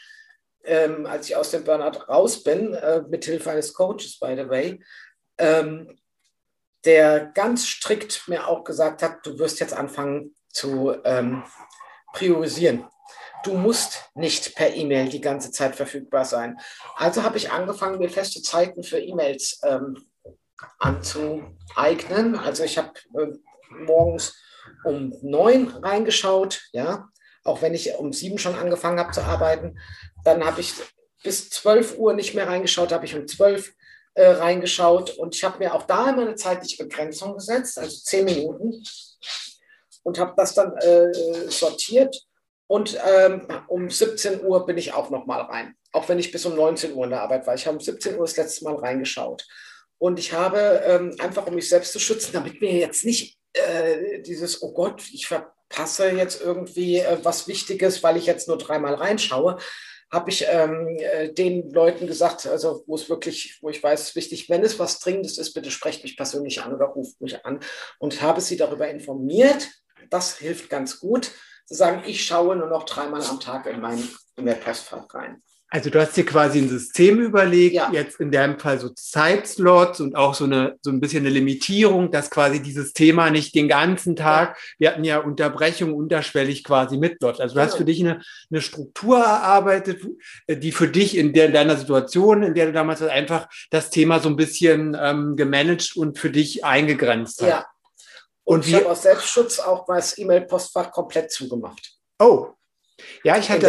ähm, 0.64 1.06
als 1.06 1.28
ich 1.28 1.36
aus 1.36 1.50
dem 1.50 1.64
Burnout 1.64 2.08
raus 2.08 2.42
bin, 2.42 2.74
äh, 2.74 3.02
mit 3.08 3.24
Hilfe 3.24 3.50
eines 3.50 3.72
Coaches, 3.72 4.18
by 4.18 4.34
the 4.36 4.48
way, 4.48 4.82
ähm, 5.38 5.98
der 6.84 7.26
ganz 7.26 7.66
strikt 7.66 8.28
mir 8.28 8.48
auch 8.48 8.64
gesagt 8.64 9.02
hat, 9.02 9.24
du 9.24 9.38
wirst 9.38 9.60
jetzt 9.60 9.74
anfangen 9.74 10.34
zu 10.48 10.94
ähm, 11.04 11.44
priorisieren 12.12 12.84
du 13.42 13.54
musst 13.54 14.10
nicht 14.14 14.54
per 14.54 14.74
E-Mail 14.74 15.08
die 15.08 15.20
ganze 15.20 15.50
Zeit 15.50 15.76
verfügbar 15.76 16.24
sein. 16.24 16.58
Also 16.96 17.22
habe 17.22 17.36
ich 17.36 17.50
angefangen, 17.50 17.98
mir 17.98 18.10
feste 18.10 18.42
Zeiten 18.42 18.82
für 18.82 18.98
E-Mails 18.98 19.60
ähm, 19.64 20.06
anzueignen. 20.78 22.36
Also 22.36 22.64
ich 22.64 22.78
habe 22.78 22.92
äh, 23.18 23.32
morgens 23.84 24.34
um 24.84 25.14
neun 25.22 25.68
reingeschaut, 25.68 26.62
ja, 26.72 27.08
auch 27.44 27.62
wenn 27.62 27.74
ich 27.74 27.94
um 27.94 28.12
sieben 28.12 28.38
schon 28.38 28.54
angefangen 28.54 28.98
habe 28.98 29.12
zu 29.12 29.22
arbeiten. 29.22 29.78
Dann 30.24 30.44
habe 30.44 30.60
ich 30.60 30.74
bis 31.22 31.50
zwölf 31.50 31.98
Uhr 31.98 32.14
nicht 32.14 32.34
mehr 32.34 32.48
reingeschaut, 32.48 32.92
habe 32.92 33.04
ich 33.04 33.14
um 33.14 33.26
zwölf 33.26 33.74
äh, 34.14 34.26
reingeschaut 34.26 35.10
und 35.10 35.34
ich 35.34 35.44
habe 35.44 35.58
mir 35.58 35.74
auch 35.74 35.84
da 35.84 36.10
immer 36.10 36.22
eine 36.22 36.34
zeitliche 36.34 36.84
Begrenzung 36.84 37.34
gesetzt, 37.34 37.78
also 37.78 37.96
zehn 37.96 38.24
Minuten 38.24 38.82
und 40.02 40.18
habe 40.18 40.34
das 40.36 40.54
dann 40.54 40.76
äh, 40.78 41.12
sortiert 41.48 42.26
und 42.72 42.98
ähm, 43.06 43.46
um 43.68 43.90
17 43.90 44.44
Uhr 44.44 44.64
bin 44.64 44.78
ich 44.78 44.94
auch 44.94 45.10
noch 45.10 45.26
mal 45.26 45.42
rein, 45.42 45.74
auch 45.92 46.08
wenn 46.08 46.18
ich 46.18 46.32
bis 46.32 46.46
um 46.46 46.54
19 46.54 46.94
Uhr 46.94 47.04
in 47.04 47.10
der 47.10 47.20
Arbeit 47.20 47.46
war. 47.46 47.54
Ich 47.54 47.66
habe 47.66 47.76
um 47.76 47.82
17 47.82 48.14
Uhr 48.14 48.24
das 48.24 48.36
letzte 48.38 48.64
Mal 48.64 48.76
reingeschaut. 48.76 49.46
Und 49.98 50.18
ich 50.18 50.32
habe 50.32 50.82
ähm, 50.86 51.14
einfach, 51.18 51.46
um 51.46 51.54
mich 51.54 51.68
selbst 51.68 51.92
zu 51.92 51.98
schützen, 51.98 52.30
damit 52.32 52.62
mir 52.62 52.72
jetzt 52.72 53.04
nicht 53.04 53.38
äh, 53.52 54.22
dieses, 54.22 54.62
oh 54.62 54.72
Gott, 54.72 55.02
ich 55.12 55.26
verpasse 55.26 56.08
jetzt 56.12 56.40
irgendwie 56.40 57.00
äh, 57.00 57.18
was 57.22 57.46
Wichtiges, 57.46 58.02
weil 58.02 58.16
ich 58.16 58.24
jetzt 58.24 58.48
nur 58.48 58.56
dreimal 58.56 58.94
reinschaue, 58.94 59.58
habe 60.10 60.30
ich 60.30 60.46
ähm, 60.48 60.96
äh, 60.98 61.30
den 61.30 61.70
Leuten 61.72 62.06
gesagt, 62.06 62.46
also 62.46 62.84
wo 62.86 62.94
es 62.94 63.10
wirklich, 63.10 63.58
wo 63.60 63.68
ich 63.68 63.82
weiß, 63.82 64.00
es 64.00 64.08
ist 64.08 64.16
wichtig, 64.16 64.48
wenn 64.48 64.62
es 64.62 64.78
was 64.78 64.98
Dringendes 64.98 65.36
ist, 65.36 65.52
bitte 65.52 65.70
sprecht 65.70 66.02
mich 66.02 66.16
persönlich 66.16 66.62
an 66.62 66.74
oder 66.74 66.86
ruft 66.86 67.20
mich 67.20 67.44
an 67.44 67.60
und 67.98 68.22
habe 68.22 68.40
sie 68.40 68.56
darüber 68.56 68.88
informiert. 68.88 69.68
Das 70.10 70.36
hilft 70.36 70.70
ganz 70.70 71.00
gut 71.00 71.30
zu 71.66 71.74
sagen, 71.74 72.02
ich 72.06 72.24
schaue 72.24 72.56
nur 72.56 72.68
noch 72.68 72.84
dreimal 72.84 73.22
am 73.22 73.40
Tag 73.40 73.66
in 73.66 73.80
mein 73.80 74.02
E-Mail-Postfach 74.36 75.12
rein. 75.14 75.42
Also 75.74 75.88
du 75.88 75.98
hast 75.98 76.14
dir 76.18 76.26
quasi 76.26 76.58
ein 76.58 76.68
System 76.68 77.18
überlegt, 77.18 77.76
ja. 77.76 77.88
jetzt 77.94 78.20
in 78.20 78.30
deinem 78.30 78.58
Fall 78.58 78.78
so 78.78 78.90
Zeitslots 78.90 80.00
und 80.02 80.16
auch 80.16 80.34
so 80.34 80.44
eine 80.44 80.76
so 80.82 80.90
ein 80.90 81.00
bisschen 81.00 81.24
eine 81.24 81.34
Limitierung, 81.34 82.10
dass 82.10 82.28
quasi 82.28 82.60
dieses 82.60 82.92
Thema 82.92 83.30
nicht 83.30 83.54
den 83.54 83.68
ganzen 83.68 84.14
Tag, 84.14 84.58
wir 84.78 84.90
hatten 84.90 85.02
ja 85.02 85.20
Unterbrechung 85.20 85.94
unterschwellig 85.94 86.62
quasi 86.62 86.98
mitläuft. 86.98 87.40
Also 87.40 87.54
du 87.54 87.62
hast 87.62 87.76
für 87.76 87.86
dich 87.86 88.00
eine, 88.00 88.20
eine 88.50 88.60
Struktur 88.60 89.20
erarbeitet, 89.20 90.02
die 90.46 90.72
für 90.72 90.88
dich 90.88 91.16
in, 91.16 91.32
der, 91.32 91.46
in 91.46 91.54
deiner 91.54 91.78
Situation, 91.78 92.42
in 92.42 92.52
der 92.52 92.66
du 92.66 92.72
damals 92.72 93.00
einfach 93.00 93.48
das 93.70 93.88
Thema 93.88 94.20
so 94.20 94.28
ein 94.28 94.36
bisschen 94.36 94.94
ähm, 95.00 95.36
gemanagt 95.36 95.96
und 95.96 96.18
für 96.18 96.28
dich 96.28 96.66
eingegrenzt 96.66 97.40
hast. 97.40 97.48
Ja, 97.48 97.66
und, 98.44 98.66
ich 98.66 98.74
habe 98.74 98.90
aus 98.90 99.02
Selbstschutz 99.02 99.58
auch 99.58 99.86
mal 99.86 99.96
das 99.96 100.18
E-Mail-Postfach 100.18 100.90
komplett 100.90 101.30
zugemacht. 101.30 101.92
Oh. 102.18 102.48
Ja, 103.24 103.36
ich 103.36 103.50
hatte, 103.50 103.68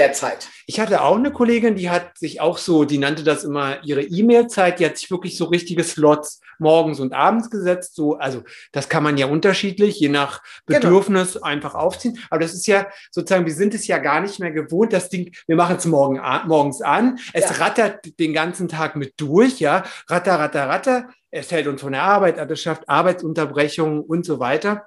ich 0.68 0.80
hatte 0.80 1.01
auch 1.01 1.15
eine 1.15 1.32
Kollegin, 1.32 1.75
die 1.75 1.89
hat 1.89 2.18
sich 2.18 2.42
auch 2.42 2.58
so, 2.58 2.84
die 2.84 2.98
nannte 2.98 3.24
das 3.24 3.44
immer 3.44 3.84
ihre 3.84 4.01
E-Mail-Zeit, 4.01 4.80
die 4.80 4.86
hat 4.86 4.98
sich 4.98 5.10
wirklich 5.10 5.38
so 5.38 5.46
richtige 5.46 5.84
Slots 5.84 6.39
morgens 6.63 7.00
und 7.00 7.13
abends 7.13 7.51
gesetzt. 7.51 7.96
So, 7.96 8.15
also 8.15 8.43
das 8.72 8.89
kann 8.89 9.03
man 9.03 9.17
ja 9.17 9.27
unterschiedlich, 9.27 10.00
je 10.00 10.10
nach 10.10 10.41
genau. 10.65 10.79
Bedürfnis 10.79 11.34
genau. 11.34 11.46
einfach 11.46 11.75
aufziehen. 11.75 12.17
Aber 12.32 12.41
das 12.41 12.55
ist 12.55 12.65
ja 12.65 12.88
sozusagen, 13.12 13.46
wir 13.46 13.53
sind 13.53 13.75
es 13.75 13.86
ja 13.86 14.00
gar 14.00 14.22
nicht 14.22 14.39
mehr 14.39 14.51
gewohnt. 14.51 14.91
Das 14.93 15.10
Ding, 15.10 15.36
wir 15.46 15.55
machen 15.55 15.75
es 15.75 15.86
morgen, 15.86 16.20
morgens 16.48 16.82
an. 16.82 17.20
Es 17.34 17.50
ja. 17.50 17.63
rattert 17.63 18.20
den 18.20 18.34
ganzen 18.34 18.67
Tag 18.67 18.96
mit 18.96 19.13
durch, 19.17 19.60
ja. 19.60 19.84
Ratter, 20.08 20.39
ratter, 20.39 20.67
ratter 20.67 21.10
es 21.36 21.51
hält 21.51 21.65
uns 21.65 21.82
von 21.82 21.93
der 21.93 22.03
Arbeit 22.03 22.38
ab, 22.38 22.51
es 22.51 22.62
schafft 22.62 22.88
Arbeitsunterbrechungen 22.88 24.01
und 24.01 24.24
so 24.24 24.39
weiter. 24.39 24.86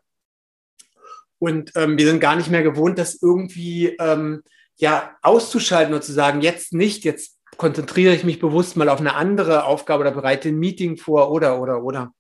Und 1.39 1.73
ähm, 1.75 1.99
wir 1.99 2.07
sind 2.07 2.21
gar 2.21 2.37
nicht 2.37 2.51
mehr 2.51 2.63
gewohnt, 2.63 2.99
das 2.99 3.21
irgendwie 3.21 3.97
ähm, 3.99 4.43
ja 4.77 5.17
auszuschalten 5.23 5.93
und 5.93 6.05
zu 6.05 6.13
sagen, 6.13 6.43
jetzt 6.43 6.73
nicht, 6.73 7.05
jetzt 7.05 7.36
konzentriere 7.57 8.15
ich 8.15 8.25
mich 8.25 8.39
bewusst 8.39 8.77
mal 8.77 8.89
auf 8.89 9.01
eine 9.01 9.15
andere 9.15 9.65
Aufgabe 9.65 10.03
oder 10.03 10.11
bereite 10.11 10.49
ein 10.49 10.59
Meeting 10.59 10.97
vor 10.97 11.31
oder 11.31 11.61
oder 11.61 11.83
oder. 11.83 12.13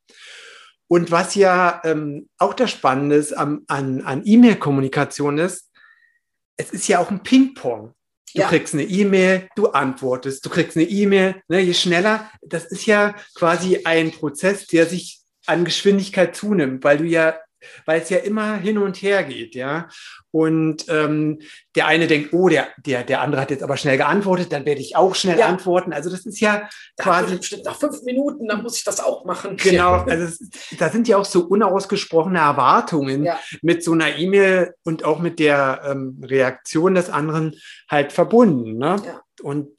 Und 0.88 1.10
was 1.10 1.34
ja 1.34 1.80
ähm, 1.84 2.28
auch 2.38 2.54
das 2.54 2.70
Spannende 2.70 3.16
ist 3.16 3.32
an, 3.32 3.62
an, 3.66 4.02
an 4.02 4.22
E-Mail-Kommunikation 4.24 5.38
ist, 5.38 5.70
es 6.56 6.70
ist 6.70 6.88
ja 6.88 7.00
auch 7.00 7.10
ein 7.10 7.22
Ping-Pong. 7.22 7.92
Du 8.34 8.40
ja. 8.40 8.48
kriegst 8.48 8.74
eine 8.74 8.84
E-Mail, 8.84 9.48
du 9.56 9.68
antwortest, 9.68 10.44
du 10.44 10.50
kriegst 10.50 10.76
eine 10.76 10.86
E-Mail, 10.86 11.42
ne, 11.48 11.60
je 11.60 11.74
schneller, 11.74 12.30
das 12.42 12.66
ist 12.66 12.86
ja 12.86 13.14
quasi 13.34 13.82
ein 13.84 14.12
Prozess, 14.12 14.66
der 14.66 14.86
sich 14.86 15.20
an 15.46 15.64
Geschwindigkeit 15.64 16.36
zunimmt, 16.36 16.84
weil 16.84 16.98
du 16.98 17.04
ja 17.04 17.36
weil 17.84 18.00
es 18.00 18.10
ja 18.10 18.18
immer 18.18 18.56
hin 18.56 18.78
und 18.78 18.96
her 19.02 19.24
geht, 19.24 19.54
ja. 19.54 19.88
Und 20.30 20.84
ähm, 20.88 21.40
der 21.74 21.86
eine 21.86 22.06
denkt, 22.06 22.32
oh, 22.32 22.48
der, 22.48 22.68
der, 22.84 23.04
der 23.04 23.20
andere 23.22 23.40
hat 23.40 23.50
jetzt 23.50 23.62
aber 23.62 23.76
schnell 23.76 23.96
geantwortet, 23.96 24.52
dann 24.52 24.66
werde 24.66 24.80
ich 24.80 24.96
auch 24.96 25.14
schnell 25.14 25.38
ja. 25.38 25.46
antworten. 25.46 25.92
Also 25.92 26.10
das 26.10 26.26
ist 26.26 26.40
ja 26.40 26.68
quasi. 26.98 27.36
Bestimmt 27.36 27.64
nach 27.64 27.78
fünf 27.78 28.02
Minuten, 28.02 28.48
dann 28.48 28.62
muss 28.62 28.76
ich 28.76 28.84
das 28.84 29.00
auch 29.00 29.24
machen. 29.24 29.56
Genau, 29.66 29.94
also 29.94 30.44
da 30.78 30.90
sind 30.90 31.08
ja 31.08 31.16
auch 31.16 31.24
so 31.24 31.44
unausgesprochene 31.44 32.38
Erwartungen 32.38 33.24
ja. 33.24 33.38
mit 33.62 33.82
so 33.82 33.92
einer 33.92 34.16
E-Mail 34.16 34.74
und 34.84 35.04
auch 35.04 35.18
mit 35.18 35.38
der 35.40 35.82
ähm, 35.84 36.22
Reaktion 36.22 36.94
des 36.94 37.10
anderen 37.10 37.54
halt 37.90 38.12
verbunden. 38.12 38.78
Ne? 38.78 38.96
Ja. 39.04 39.22
Und 39.42 39.70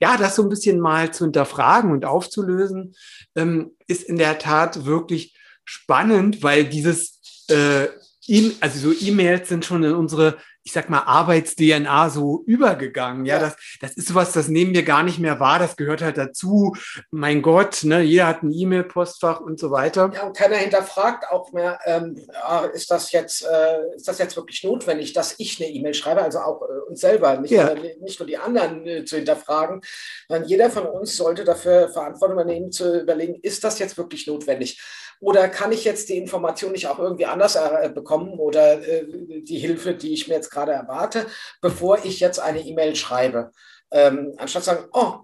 ja, 0.00 0.16
das 0.16 0.36
so 0.36 0.42
ein 0.42 0.48
bisschen 0.48 0.80
mal 0.80 1.12
zu 1.12 1.24
hinterfragen 1.24 1.92
und 1.92 2.04
aufzulösen, 2.04 2.94
ähm, 3.36 3.76
ist 3.86 4.04
in 4.04 4.16
der 4.16 4.38
Tat 4.38 4.84
wirklich 4.84 5.37
spannend, 5.68 6.42
weil 6.42 6.64
dieses, 6.64 7.44
äh, 7.50 7.84
e 8.26 8.52
also 8.60 8.90
so 8.90 9.06
E-Mails 9.06 9.48
sind 9.48 9.64
schon 9.64 9.84
in 9.84 9.94
unsere 9.94 10.38
ich 10.68 10.74
sag 10.74 10.90
mal, 10.90 11.00
Arbeits-DNA 11.00 12.10
so 12.10 12.42
übergegangen. 12.44 13.24
Ja, 13.24 13.36
ja, 13.36 13.40
Das, 13.40 13.56
das 13.80 13.92
ist 13.96 14.08
sowas, 14.08 14.32
das 14.32 14.48
nehmen 14.48 14.74
wir 14.74 14.82
gar 14.82 15.02
nicht 15.02 15.18
mehr 15.18 15.40
wahr. 15.40 15.58
Das 15.58 15.76
gehört 15.76 16.02
halt 16.02 16.18
dazu. 16.18 16.76
Mein 17.10 17.40
Gott, 17.40 17.84
ne, 17.84 18.02
jeder 18.02 18.26
hat 18.26 18.42
ein 18.42 18.52
E-Mail-Postfach 18.52 19.40
und 19.40 19.58
so 19.58 19.70
weiter. 19.70 20.10
Ja, 20.14 20.26
und 20.26 20.36
keiner 20.36 20.56
hinterfragt 20.56 21.24
auch 21.30 21.52
mehr, 21.52 21.78
ähm, 21.86 22.20
ah, 22.42 22.66
ist, 22.66 22.90
das 22.90 23.12
jetzt, 23.12 23.46
äh, 23.46 23.96
ist 23.96 24.08
das 24.08 24.18
jetzt 24.18 24.36
wirklich 24.36 24.62
notwendig, 24.62 25.14
dass 25.14 25.36
ich 25.38 25.58
eine 25.58 25.70
E-Mail 25.70 25.94
schreibe? 25.94 26.20
Also 26.20 26.40
auch 26.40 26.60
äh, 26.60 26.90
uns 26.90 27.00
selber, 27.00 27.38
nicht, 27.38 27.52
ja. 27.52 27.68
äh, 27.68 27.96
nicht 28.02 28.20
nur 28.20 28.26
die 28.26 28.36
anderen 28.36 28.86
äh, 28.86 29.04
zu 29.06 29.16
hinterfragen, 29.16 29.80
sondern 30.28 30.46
jeder 30.50 30.68
von 30.68 30.84
uns 30.84 31.16
sollte 31.16 31.44
dafür 31.44 31.88
Verantwortung 31.88 32.34
übernehmen, 32.34 32.72
zu 32.72 33.00
überlegen, 33.00 33.38
ist 33.40 33.64
das 33.64 33.78
jetzt 33.78 33.96
wirklich 33.96 34.26
notwendig? 34.26 34.78
Oder 35.20 35.48
kann 35.48 35.72
ich 35.72 35.84
jetzt 35.84 36.08
die 36.08 36.16
Information 36.16 36.72
nicht 36.72 36.86
auch 36.86 36.98
irgendwie 36.98 37.26
anders 37.26 37.56
äh, 37.56 37.90
bekommen 37.92 38.38
oder 38.38 38.86
äh, 38.86 39.04
die 39.42 39.58
Hilfe, 39.58 39.94
die 39.94 40.12
ich 40.12 40.28
mir 40.28 40.34
jetzt 40.34 40.50
gerade 40.50 40.72
erwarte, 40.72 41.26
bevor 41.60 42.04
ich 42.04 42.20
jetzt 42.20 42.38
eine 42.38 42.60
E-Mail 42.60 42.94
schreibe? 42.94 43.50
Ähm, 43.90 44.34
anstatt 44.36 44.64
zu 44.64 44.70
sagen, 44.70 44.88
oh, 44.92 45.14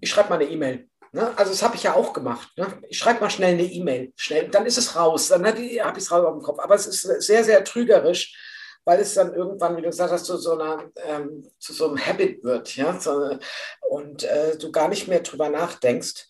ich 0.00 0.10
schreibe 0.10 0.30
mal 0.30 0.36
eine 0.36 0.50
E-Mail. 0.50 0.88
Ne? 1.12 1.30
Also 1.36 1.52
das 1.52 1.62
habe 1.62 1.76
ich 1.76 1.82
ja 1.82 1.94
auch 1.94 2.12
gemacht. 2.12 2.48
Ne? 2.56 2.66
Ich 2.88 2.98
schreibe 2.98 3.20
mal 3.20 3.30
schnell 3.30 3.52
eine 3.52 3.64
E-Mail, 3.64 4.12
schnell, 4.16 4.48
dann 4.48 4.64
ist 4.64 4.78
es 4.78 4.96
raus, 4.96 5.28
dann 5.28 5.46
habe 5.46 5.60
ich 5.60 5.78
es 5.78 6.10
raus 6.10 6.24
auf 6.24 6.34
dem 6.34 6.42
Kopf. 6.42 6.58
Aber 6.58 6.74
es 6.74 6.86
ist 6.86 7.02
sehr, 7.02 7.44
sehr 7.44 7.62
trügerisch, 7.64 8.34
weil 8.84 9.00
es 9.00 9.14
dann 9.14 9.34
irgendwann, 9.34 9.76
wie 9.76 9.82
du 9.82 9.90
gesagt 9.90 10.10
hast, 10.10 10.24
zu 10.24 10.38
so, 10.38 10.58
einer, 10.58 10.90
ähm, 11.06 11.46
zu 11.58 11.72
so 11.74 11.88
einem 11.88 12.04
Habit 12.04 12.42
wird. 12.42 12.74
Ja? 12.76 12.98
So, 12.98 13.38
und 13.90 14.24
äh, 14.24 14.56
du 14.56 14.72
gar 14.72 14.88
nicht 14.88 15.06
mehr 15.06 15.20
drüber 15.20 15.50
nachdenkst, 15.50 16.28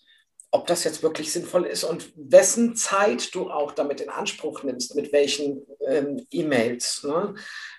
ob 0.54 0.66
das 0.66 0.85
jetzt 0.85 1.02
wirklich 1.02 1.32
sinnvoll 1.32 1.64
ist 1.64 1.82
und 1.82 2.12
wessen 2.14 2.76
Zeit 2.76 3.35
du 3.35 3.50
auch 3.50 3.73
damit 3.73 4.02
in 4.02 4.11
Anspruch 4.11 4.62
nimmst, 4.62 4.94
mit 4.94 5.11
welchen 5.11 5.66
ähm, 5.88 6.26
E-Mails. 6.30 7.04
Ne? 7.04 7.35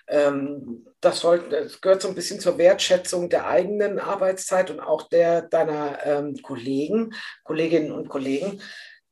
Ähm, 0.08 0.84
das, 1.00 1.20
sollte, 1.20 1.50
das 1.50 1.80
gehört 1.80 2.02
so 2.02 2.08
ein 2.08 2.16
bisschen 2.16 2.40
zur 2.40 2.58
Wertschätzung 2.58 3.30
der 3.30 3.46
eigenen 3.46 4.00
Arbeitszeit 4.00 4.72
und 4.72 4.80
auch 4.80 5.08
der 5.08 5.42
deiner 5.42 6.04
ähm, 6.04 6.34
Kollegen, 6.42 7.14
Kolleginnen 7.44 7.92
und 7.92 8.08
Kollegen. 8.08 8.60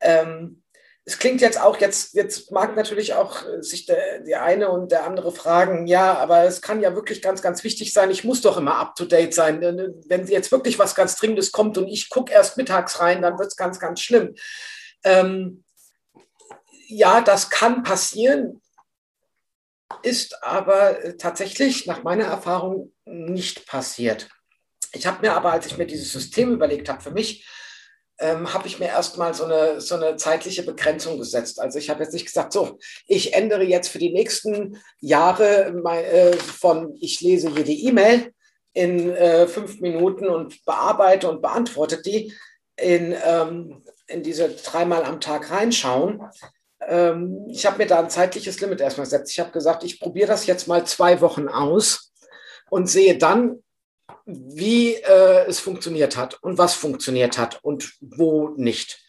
Ähm, 0.00 0.61
es 1.04 1.18
klingt 1.18 1.40
jetzt 1.40 1.60
auch, 1.60 1.80
jetzt, 1.80 2.14
jetzt 2.14 2.52
mag 2.52 2.76
natürlich 2.76 3.14
auch 3.14 3.44
äh, 3.44 3.62
sich 3.62 3.86
der, 3.86 4.20
die 4.20 4.36
eine 4.36 4.70
und 4.70 4.92
der 4.92 5.04
andere 5.04 5.32
fragen, 5.32 5.86
ja, 5.86 6.16
aber 6.16 6.44
es 6.44 6.62
kann 6.62 6.80
ja 6.80 6.94
wirklich 6.94 7.22
ganz, 7.22 7.42
ganz 7.42 7.64
wichtig 7.64 7.92
sein. 7.92 8.10
Ich 8.10 8.24
muss 8.24 8.40
doch 8.40 8.56
immer 8.56 8.76
up 8.76 8.94
to 8.94 9.04
date 9.04 9.34
sein. 9.34 9.60
Wenn 9.60 10.26
jetzt 10.28 10.52
wirklich 10.52 10.78
was 10.78 10.94
ganz 10.94 11.16
Dringendes 11.16 11.50
kommt 11.50 11.76
und 11.76 11.88
ich 11.88 12.08
gucke 12.08 12.32
erst 12.32 12.56
mittags 12.56 13.00
rein, 13.00 13.22
dann 13.22 13.38
wird 13.38 13.48
es 13.48 13.56
ganz, 13.56 13.80
ganz 13.80 14.00
schlimm. 14.00 14.34
Ähm, 15.02 15.64
ja, 16.86 17.20
das 17.20 17.50
kann 17.50 17.82
passieren, 17.82 18.60
ist 20.02 20.42
aber 20.44 21.16
tatsächlich 21.18 21.86
nach 21.86 22.04
meiner 22.04 22.24
Erfahrung 22.24 22.92
nicht 23.04 23.66
passiert. 23.66 24.28
Ich 24.92 25.06
habe 25.06 25.22
mir 25.22 25.34
aber, 25.34 25.52
als 25.52 25.66
ich 25.66 25.78
mir 25.78 25.86
dieses 25.86 26.12
System 26.12 26.52
überlegt 26.52 26.88
habe, 26.88 27.00
für 27.00 27.10
mich, 27.10 27.46
ähm, 28.22 28.54
habe 28.54 28.68
ich 28.68 28.78
mir 28.78 28.86
erstmal 28.86 29.34
so 29.34 29.44
eine, 29.44 29.80
so 29.80 29.96
eine 29.96 30.16
zeitliche 30.16 30.62
Begrenzung 30.62 31.18
gesetzt. 31.18 31.60
Also 31.60 31.78
ich 31.78 31.90
habe 31.90 32.02
jetzt 32.04 32.12
nicht 32.12 32.26
gesagt, 32.26 32.52
so, 32.52 32.78
ich 33.06 33.34
ändere 33.34 33.64
jetzt 33.64 33.88
für 33.88 33.98
die 33.98 34.12
nächsten 34.12 34.78
Jahre 35.00 35.74
mein, 35.82 36.04
äh, 36.04 36.32
von, 36.32 36.96
ich 37.00 37.20
lese 37.20 37.50
jede 37.50 37.72
E-Mail 37.72 38.32
in 38.72 39.10
äh, 39.10 39.46
fünf 39.46 39.80
Minuten 39.80 40.28
und 40.28 40.64
bearbeite 40.64 41.28
und 41.28 41.42
beantworte 41.42 42.00
die 42.00 42.32
in, 42.76 43.14
ähm, 43.24 43.84
in 44.06 44.22
diese 44.22 44.48
dreimal 44.50 45.04
am 45.04 45.20
Tag 45.20 45.50
reinschauen. 45.50 46.22
Ähm, 46.80 47.46
ich 47.50 47.66
habe 47.66 47.78
mir 47.78 47.86
da 47.86 47.98
ein 47.98 48.10
zeitliches 48.10 48.60
Limit 48.60 48.80
erstmal 48.80 49.06
gesetzt. 49.06 49.32
Ich 49.32 49.40
habe 49.40 49.50
gesagt, 49.50 49.82
ich 49.82 50.00
probiere 50.00 50.28
das 50.28 50.46
jetzt 50.46 50.68
mal 50.68 50.86
zwei 50.86 51.20
Wochen 51.20 51.48
aus 51.48 52.12
und 52.70 52.88
sehe 52.88 53.18
dann, 53.18 53.62
wie 54.26 54.94
äh, 54.94 55.46
es 55.46 55.60
funktioniert 55.60 56.16
hat 56.16 56.42
und 56.42 56.58
was 56.58 56.74
funktioniert 56.74 57.38
hat 57.38 57.60
und 57.62 57.94
wo 58.00 58.50
nicht. 58.50 59.02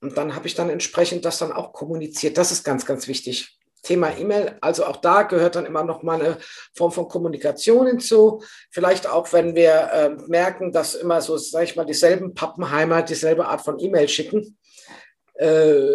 Und 0.00 0.16
dann 0.16 0.34
habe 0.34 0.46
ich 0.46 0.54
dann 0.54 0.70
entsprechend 0.70 1.24
das 1.24 1.38
dann 1.38 1.52
auch 1.52 1.72
kommuniziert. 1.72 2.36
Das 2.36 2.52
ist 2.52 2.64
ganz, 2.64 2.84
ganz 2.84 3.08
wichtig. 3.08 3.58
Thema 3.82 4.16
E-Mail, 4.16 4.56
also 4.60 4.86
auch 4.86 4.96
da 4.96 5.22
gehört 5.22 5.56
dann 5.56 5.66
immer 5.66 5.84
noch 5.84 6.02
mal 6.02 6.20
eine 6.20 6.38
Form 6.74 6.90
von 6.90 7.06
Kommunikation 7.06 7.86
hinzu. 7.86 8.42
Vielleicht 8.70 9.06
auch, 9.06 9.32
wenn 9.32 9.54
wir 9.54 9.90
äh, 9.92 10.10
merken, 10.26 10.72
dass 10.72 10.94
immer 10.94 11.20
so, 11.20 11.36
sage 11.36 11.66
ich 11.66 11.76
mal, 11.76 11.84
dieselben 11.84 12.34
Pappenheimer 12.34 13.02
dieselbe 13.02 13.46
Art 13.46 13.60
von 13.60 13.78
E-Mail 13.78 14.08
schicken, 14.08 14.56
äh, 15.34 15.86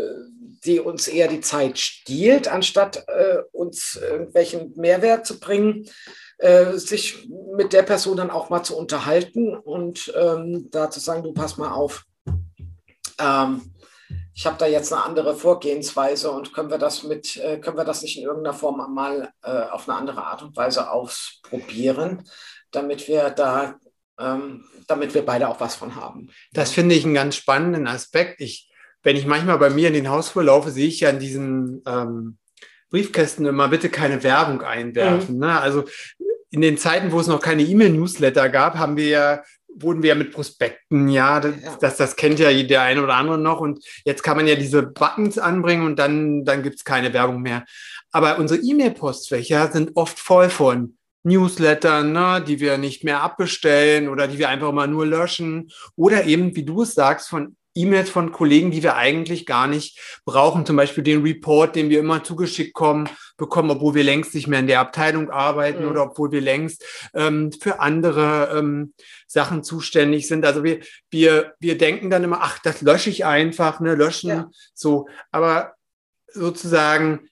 die 0.64 0.80
uns 0.80 1.08
eher 1.08 1.28
die 1.28 1.42
Zeit 1.42 1.80
stiehlt, 1.80 2.48
anstatt 2.48 3.06
äh, 3.08 3.40
uns 3.52 4.00
irgendwelchen 4.02 4.74
Mehrwert 4.76 5.26
zu 5.26 5.40
bringen 5.40 5.90
äh, 6.40 6.78
sich 6.78 7.30
mit 7.56 7.74
der 7.74 7.84
Person 7.84 8.18
dann 8.18 8.32
auch 8.32 8.50
mal 8.50 8.64
zu 8.64 8.78
unterhalten 8.78 9.56
und 9.56 10.12
ähm, 10.16 10.70
da 10.72 10.90
zu 10.90 11.00
sagen, 11.00 11.24
du 11.24 11.34
pass 11.34 11.58
mal 11.58 11.72
auf. 11.72 12.06
Ähm, 13.20 13.74
ich 14.34 14.46
habe 14.46 14.56
da 14.58 14.66
jetzt 14.66 14.94
eine 14.94 15.04
andere 15.04 15.36
Vorgehensweise 15.36 16.32
und 16.32 16.54
können 16.54 16.70
wir 16.70 16.78
das 16.78 17.04
mit, 17.04 17.36
äh, 17.36 17.60
können 17.60 17.76
wir 17.76 17.84
das 17.84 18.02
nicht 18.02 18.18
in 18.18 18.24
irgendeiner 18.24 18.56
Form 18.56 18.94
mal 18.94 19.34
äh, 19.44 19.50
auf 19.50 19.90
eine 19.90 19.98
andere 19.98 20.24
Art 20.24 20.42
und 20.42 20.56
Weise 20.56 20.90
ausprobieren, 20.90 22.24
damit 22.72 23.10
wir 23.10 23.32
da, 23.32 23.76
ähm, 24.18 24.64
damit 24.88 25.14
wir 25.14 25.26
beide 25.26 25.50
auch 25.50 25.60
was 25.60 25.76
von 25.76 25.96
haben. 25.96 26.30
Das 26.54 26.72
finde 26.72 26.96
ich 26.96 27.04
einen 27.04 27.16
ganz 27.16 27.36
spannenden 27.36 27.86
Aspekt. 27.86 28.40
Ich, 28.40 28.72
wenn 29.04 29.18
ich 29.18 29.26
manchmal 29.26 29.58
bei 29.58 29.70
mir 29.70 29.90
in 29.90 29.94
den 29.94 30.10
Hausflur 30.10 30.46
laufe, 30.46 30.72
sehe 30.72 30.88
ich 30.88 31.02
ja 31.02 31.10
in 31.10 31.20
diesen 31.20 31.84
ähm, 31.86 32.38
Briefkästen 32.90 33.46
immer 33.46 33.68
bitte 33.68 33.90
keine 33.90 34.24
Werbung 34.24 34.62
einwerfen. 34.62 35.36
Mhm. 35.36 35.42
Ne? 35.42 35.60
Also 35.60 35.84
in 36.52 36.62
den 36.62 36.78
Zeiten, 36.78 37.12
wo 37.12 37.20
es 37.20 37.28
noch 37.28 37.42
keine 37.42 37.64
E-Mail-Newsletter 37.64 38.50
gab, 38.50 38.78
haben 38.78 38.98
wir 38.98 39.08
ja 39.08 39.44
wurden 39.76 40.02
wir 40.04 40.10
ja 40.10 40.16
mit 40.16 40.32
Prospekten, 40.34 41.10
ja, 41.10 41.40
das, 41.40 41.54
das, 41.80 41.98
das 41.98 42.16
kennt 42.16 42.40
ja 42.40 42.52
der 42.64 42.82
eine 42.82 43.04
oder 43.04 43.16
andere 43.16 43.38
noch. 43.38 43.60
Und 43.60 43.84
jetzt 44.04 44.24
kann 44.24 44.38
man 44.38 44.48
ja 44.48 44.56
diese 44.56 44.84
Buttons 44.84 45.38
anbringen 45.38 45.86
und 45.86 45.98
dann, 45.98 46.44
dann 46.44 46.64
gibt 46.64 46.78
es 46.78 46.84
keine 46.84 47.14
Werbung 47.14 47.42
mehr. 47.42 47.66
Aber 48.12 48.40
unsere 48.40 48.60
E-Mail-Postfächer 48.62 49.72
sind 49.72 49.92
oft 49.96 50.20
voll 50.20 50.50
von 50.50 50.98
Newslettern, 51.24 52.12
ne, 52.12 52.44
die 52.46 52.60
wir 52.60 52.78
nicht 52.78 53.04
mehr 53.04 53.22
abbestellen 53.22 54.10
oder 54.10 54.28
die 54.28 54.40
wir 54.40 54.50
einfach 54.50 54.72
mal 54.72 54.88
nur 54.88 55.06
löschen. 55.06 55.70
Oder 55.96 56.26
eben, 56.26 56.56
wie 56.56 56.64
du 56.64 56.82
es 56.82 56.94
sagst, 56.96 57.30
von 57.30 57.56
E-Mails 57.80 58.10
von 58.10 58.32
Kollegen, 58.32 58.72
die 58.72 58.84
wir 58.84 58.96
eigentlich 58.96 59.46
gar 59.46 59.68
nicht 59.68 60.00
brauchen. 60.26 60.66
Zum 60.66 60.76
Beispiel 60.76 61.04
den 61.04 61.22
Report, 61.22 61.76
den 61.76 61.90
wir 61.90 62.00
immer 62.00 62.24
zugeschickt 62.24 62.74
kommen, 62.74 63.10
bekommen, 63.38 63.72
obwohl 63.72 63.96
wir 63.96 64.04
längst 64.04 64.36
nicht 64.36 64.48
mehr 64.48 64.60
in 64.60 64.68
der 64.68 64.80
Abteilung 64.80 65.30
arbeiten 65.30 65.84
mhm. 65.84 65.92
oder 65.92 66.04
obwohl 66.04 66.32
wir 66.32 66.42
längst 66.42 66.84
ähm, 67.14 67.52
für 67.52 67.80
andere 67.80 68.58
ähm, 68.58 68.94
Sachen 69.28 69.64
zuständig 69.64 70.28
sind. 70.28 70.46
Also 70.46 70.64
wir, 70.64 70.80
wir, 71.10 71.54
wir 71.60 71.78
denken 71.78 72.10
dann 72.10 72.24
immer, 72.24 72.40
ach, 72.42 72.60
das 72.60 72.82
lösche 72.82 73.10
ich 73.10 73.26
einfach, 73.26 73.80
ne, 73.80 73.96
löschen, 73.96 74.30
ja. 74.30 74.50
so. 74.74 75.08
Aber 75.32 75.74
sozusagen, 76.34 77.30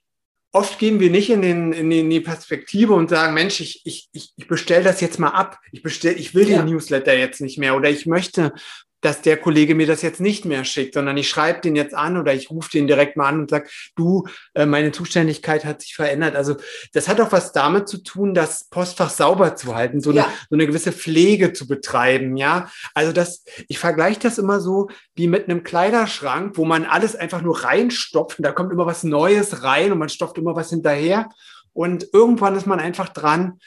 oft 0.51 0.79
gehen 0.79 0.99
wir 0.99 1.11
nicht 1.11 1.29
in, 1.29 1.41
den, 1.41 1.73
in, 1.73 1.89
den, 1.89 2.05
in 2.05 2.09
die 2.09 2.21
Perspektive 2.21 2.93
und 2.93 3.09
sagen, 3.09 3.33
Mensch, 3.33 3.59
ich, 3.59 3.81
ich, 3.83 4.09
ich 4.11 4.47
bestelle 4.47 4.83
das 4.83 5.01
jetzt 5.01 5.19
mal 5.19 5.29
ab. 5.29 5.59
Ich 5.71 5.83
bestell, 5.83 6.17
ich 6.17 6.33
will 6.33 6.49
ja. 6.49 6.61
den 6.61 6.71
Newsletter 6.73 7.15
jetzt 7.15 7.41
nicht 7.41 7.57
mehr 7.57 7.75
oder 7.75 7.89
ich 7.89 8.05
möchte 8.05 8.53
dass 9.01 9.21
der 9.21 9.37
Kollege 9.37 9.75
mir 9.75 9.87
das 9.87 10.01
jetzt 10.01 10.19
nicht 10.19 10.45
mehr 10.45 10.65
schickt, 10.65 10.95
sondern 10.95 11.17
ich 11.17 11.29
schreibe 11.29 11.61
den 11.61 11.75
jetzt 11.75 11.93
an 11.93 12.17
oder 12.17 12.33
ich 12.33 12.49
rufe 12.49 12.69
den 12.71 12.87
direkt 12.87 13.15
mal 13.15 13.27
an 13.27 13.41
und 13.41 13.49
sage, 13.49 13.69
du, 13.95 14.27
äh, 14.53 14.65
meine 14.65 14.91
Zuständigkeit 14.91 15.65
hat 15.65 15.81
sich 15.81 15.95
verändert. 15.95 16.35
Also 16.35 16.55
das 16.93 17.07
hat 17.07 17.21
auch 17.21 17.31
was 17.31 17.51
damit 17.51 17.87
zu 17.87 17.99
tun, 17.99 18.33
das 18.33 18.65
Postfach 18.69 19.09
sauber 19.09 19.55
zu 19.55 19.75
halten, 19.75 20.01
so, 20.01 20.11
ja. 20.11 20.25
eine, 20.25 20.33
so 20.49 20.55
eine 20.55 20.67
gewisse 20.67 20.91
Pflege 20.91 21.53
zu 21.53 21.67
betreiben, 21.67 22.37
ja. 22.37 22.71
Also 22.93 23.11
das, 23.11 23.43
ich 23.67 23.77
vergleiche 23.77 24.19
das 24.19 24.37
immer 24.37 24.59
so 24.59 24.89
wie 25.15 25.27
mit 25.27 25.47
einem 25.47 25.63
Kleiderschrank, 25.63 26.57
wo 26.57 26.65
man 26.65 26.85
alles 26.85 27.15
einfach 27.15 27.41
nur 27.41 27.63
reinstopft 27.63 28.39
und 28.39 28.43
da 28.43 28.51
kommt 28.51 28.71
immer 28.71 28.85
was 28.85 29.03
Neues 29.03 29.63
rein 29.63 29.91
und 29.91 29.99
man 29.99 30.09
stopft 30.09 30.37
immer 30.37 30.55
was 30.55 30.69
hinterher. 30.69 31.29
Und 31.73 32.07
irgendwann 32.11 32.55
ist 32.55 32.65
man 32.65 32.79
einfach 32.79 33.09
dran, 33.09 33.59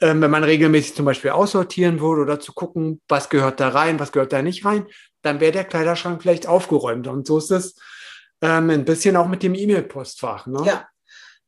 ähm, 0.00 0.22
wenn 0.22 0.30
man 0.30 0.44
regelmäßig 0.44 0.94
zum 0.94 1.04
Beispiel 1.04 1.30
aussortieren 1.30 2.00
würde 2.00 2.22
oder 2.22 2.40
zu 2.40 2.52
gucken, 2.52 3.00
was 3.08 3.28
gehört 3.28 3.60
da 3.60 3.68
rein, 3.68 3.98
was 3.98 4.12
gehört 4.12 4.32
da 4.32 4.42
nicht 4.42 4.64
rein, 4.64 4.86
dann 5.22 5.40
wäre 5.40 5.52
der 5.52 5.64
Kleiderschrank 5.64 6.22
vielleicht 6.22 6.46
aufgeräumt. 6.46 7.08
Und 7.08 7.26
so 7.26 7.38
ist 7.38 7.50
es 7.50 7.74
ähm, 8.40 8.70
ein 8.70 8.84
bisschen 8.84 9.16
auch 9.16 9.26
mit 9.26 9.42
dem 9.42 9.54
E-Mail-Postfach. 9.54 10.46
Ne? 10.46 10.62
Ja. 10.64 10.88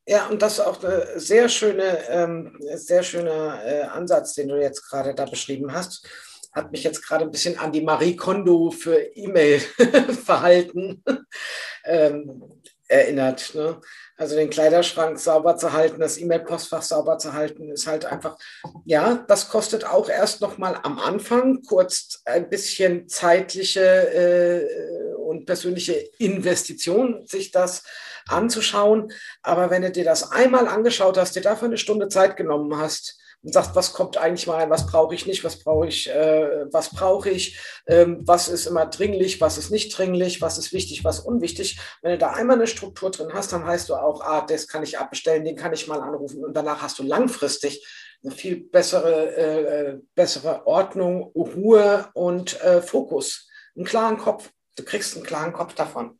Ja, 0.07 0.27
und 0.27 0.43
das 0.43 0.55
ist 0.55 0.61
auch 0.61 0.83
ein 0.83 1.21
sehr 1.21 1.49
schöne, 1.49 1.99
ähm, 2.09 2.59
sehr 2.75 3.05
schöner 3.05 3.63
äh, 3.65 3.83
Ansatz, 3.83 4.35
den 4.35 4.49
du 4.49 4.61
jetzt 4.61 4.89
gerade 4.89 5.15
da 5.15 5.25
beschrieben 5.25 5.73
hast. 5.73 6.09
Hat 6.53 6.73
mich 6.73 6.83
jetzt 6.83 7.07
gerade 7.07 7.27
ein 7.27 7.31
bisschen 7.31 7.57
an 7.59 7.71
die 7.71 7.83
Marie 7.83 8.17
Kondo 8.17 8.73
für 8.73 8.97
E-Mail-Verhalten 8.97 11.05
ähm, 11.85 12.60
erinnert. 12.91 13.55
Ne? 13.55 13.81
Also 14.17 14.37
den 14.37 14.51
Kleiderschrank 14.51 15.19
sauber 15.19 15.57
zu 15.57 15.73
halten, 15.73 16.01
das 16.01 16.19
E-Mail-Postfach 16.19 16.83
sauber 16.83 17.19
zu 17.19 17.33
halten, 17.33 17.71
ist 17.71 17.87
halt 17.87 18.05
einfach, 18.05 18.37
ja, 18.85 19.25
das 19.29 19.49
kostet 19.49 19.85
auch 19.85 20.09
erst 20.09 20.41
nochmal 20.41 20.79
am 20.83 20.99
Anfang 20.99 21.63
kurz 21.63 22.21
ein 22.25 22.51
bisschen 22.51 23.09
zeitliche 23.09 23.81
äh, 23.81 25.15
und 25.15 25.47
persönliche 25.47 25.93
Investition, 26.19 27.25
sich 27.27 27.51
das 27.51 27.85
anzuschauen. 28.29 29.13
Aber 29.43 29.71
wenn 29.71 29.83
du 29.83 29.91
dir 29.91 30.05
das 30.05 30.33
einmal 30.33 30.69
angeschaut 30.69 31.17
hast, 31.17 31.37
dir 31.37 31.43
dafür 31.43 31.69
eine 31.69 31.79
Stunde 31.79 32.09
Zeit 32.09 32.37
genommen 32.37 32.77
hast, 32.77 33.20
und 33.43 33.55
sagst, 33.55 33.75
was 33.75 33.93
kommt 33.93 34.19
eigentlich 34.19 34.47
mal 34.47 34.57
rein, 34.57 34.71
was 34.71 34.87
brauche 34.87 35.15
ich 35.15 35.27
nicht, 35.27 35.45
was 35.45 35.59
brauche 35.59 35.87
ich, 35.87 36.11
äh, 36.11 36.67
was 36.73 36.91
brauche 36.91 37.31
ich, 37.31 37.59
ähm, 37.87 38.21
was 38.27 38.49
ist 38.49 38.67
immer 38.67 38.87
dringlich, 38.87 39.41
was 39.41 39.57
ist 39.57 39.71
nicht 39.71 39.97
dringlich, 39.97 40.43
was 40.43 40.59
ist 40.59 40.73
wichtig, 40.73 41.05
was 41.05 41.21
unwichtig. 41.21 41.79
Wenn 42.03 42.13
du 42.13 42.19
da 42.19 42.33
einmal 42.33 42.57
eine 42.57 42.67
Struktur 42.67 43.11
drin 43.11 43.33
hast, 43.33 43.53
dann 43.53 43.65
heißt 43.65 43.89
du 43.89 43.95
auch, 43.95 44.21
ah, 44.23 44.45
das 44.47 44.69
kann 44.69 44.83
ich 44.83 44.99
abbestellen, 44.99 45.45
den 45.45 45.57
kann 45.57 45.73
ich 45.73 45.89
mal 45.89 46.01
anrufen 46.01 46.45
und 46.45 46.55
danach 46.55 46.83
hast 46.83 46.99
du 46.99 47.03
langfristig 47.03 47.87
eine 48.23 48.33
viel 48.33 48.61
bessere, 48.61 49.37
äh, 49.37 49.99
bessere 50.15 50.67
Ordnung, 50.67 51.33
Ruhe 51.35 52.09
und 52.13 52.61
äh, 52.61 52.83
Fokus, 52.83 53.49
einen 53.75 53.87
klaren 53.87 54.19
Kopf. 54.19 54.51
Du 54.77 54.85
kriegst 54.85 55.17
einen 55.17 55.25
klaren 55.25 55.55
Kopf 55.55 55.75
davon 55.75 56.19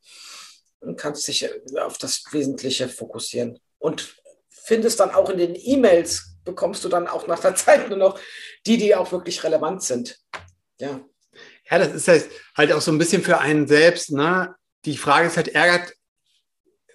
und 0.81 0.99
kannst 0.99 1.29
dich 1.29 1.45
äh, 1.45 1.81
auf 1.81 1.99
das 1.99 2.25
Wesentliche 2.31 2.89
fokussieren 2.89 3.59
und 3.79 4.17
findest 4.49 5.01
dann 5.01 5.11
auch 5.11 5.29
in 5.29 5.39
den 5.39 5.55
E-Mails 5.55 6.30
bekommst 6.45 6.85
du 6.85 6.89
dann 6.89 7.07
auch 7.07 7.27
nach 7.27 7.41
der 7.41 7.55
Zeit 7.57 7.89
nur 7.89 7.99
noch 7.99 8.21
die, 8.67 8.77
die 8.77 8.95
auch 8.95 9.13
wirklich 9.13 9.43
relevant 9.45 9.83
sind. 9.83 10.19
Ja. 10.79 11.01
Ja, 11.71 11.79
das 11.79 11.95
ist 11.95 12.09
halt, 12.09 12.29
halt 12.57 12.73
auch 12.73 12.81
so 12.81 12.91
ein 12.91 12.99
bisschen 12.99 13.23
für 13.23 13.39
einen 13.39 13.69
selbst. 13.69 14.11
Ne? 14.11 14.55
Die 14.85 14.97
Frage 14.97 15.29
ist 15.29 15.37
halt, 15.37 15.49
ärgert, 15.49 15.95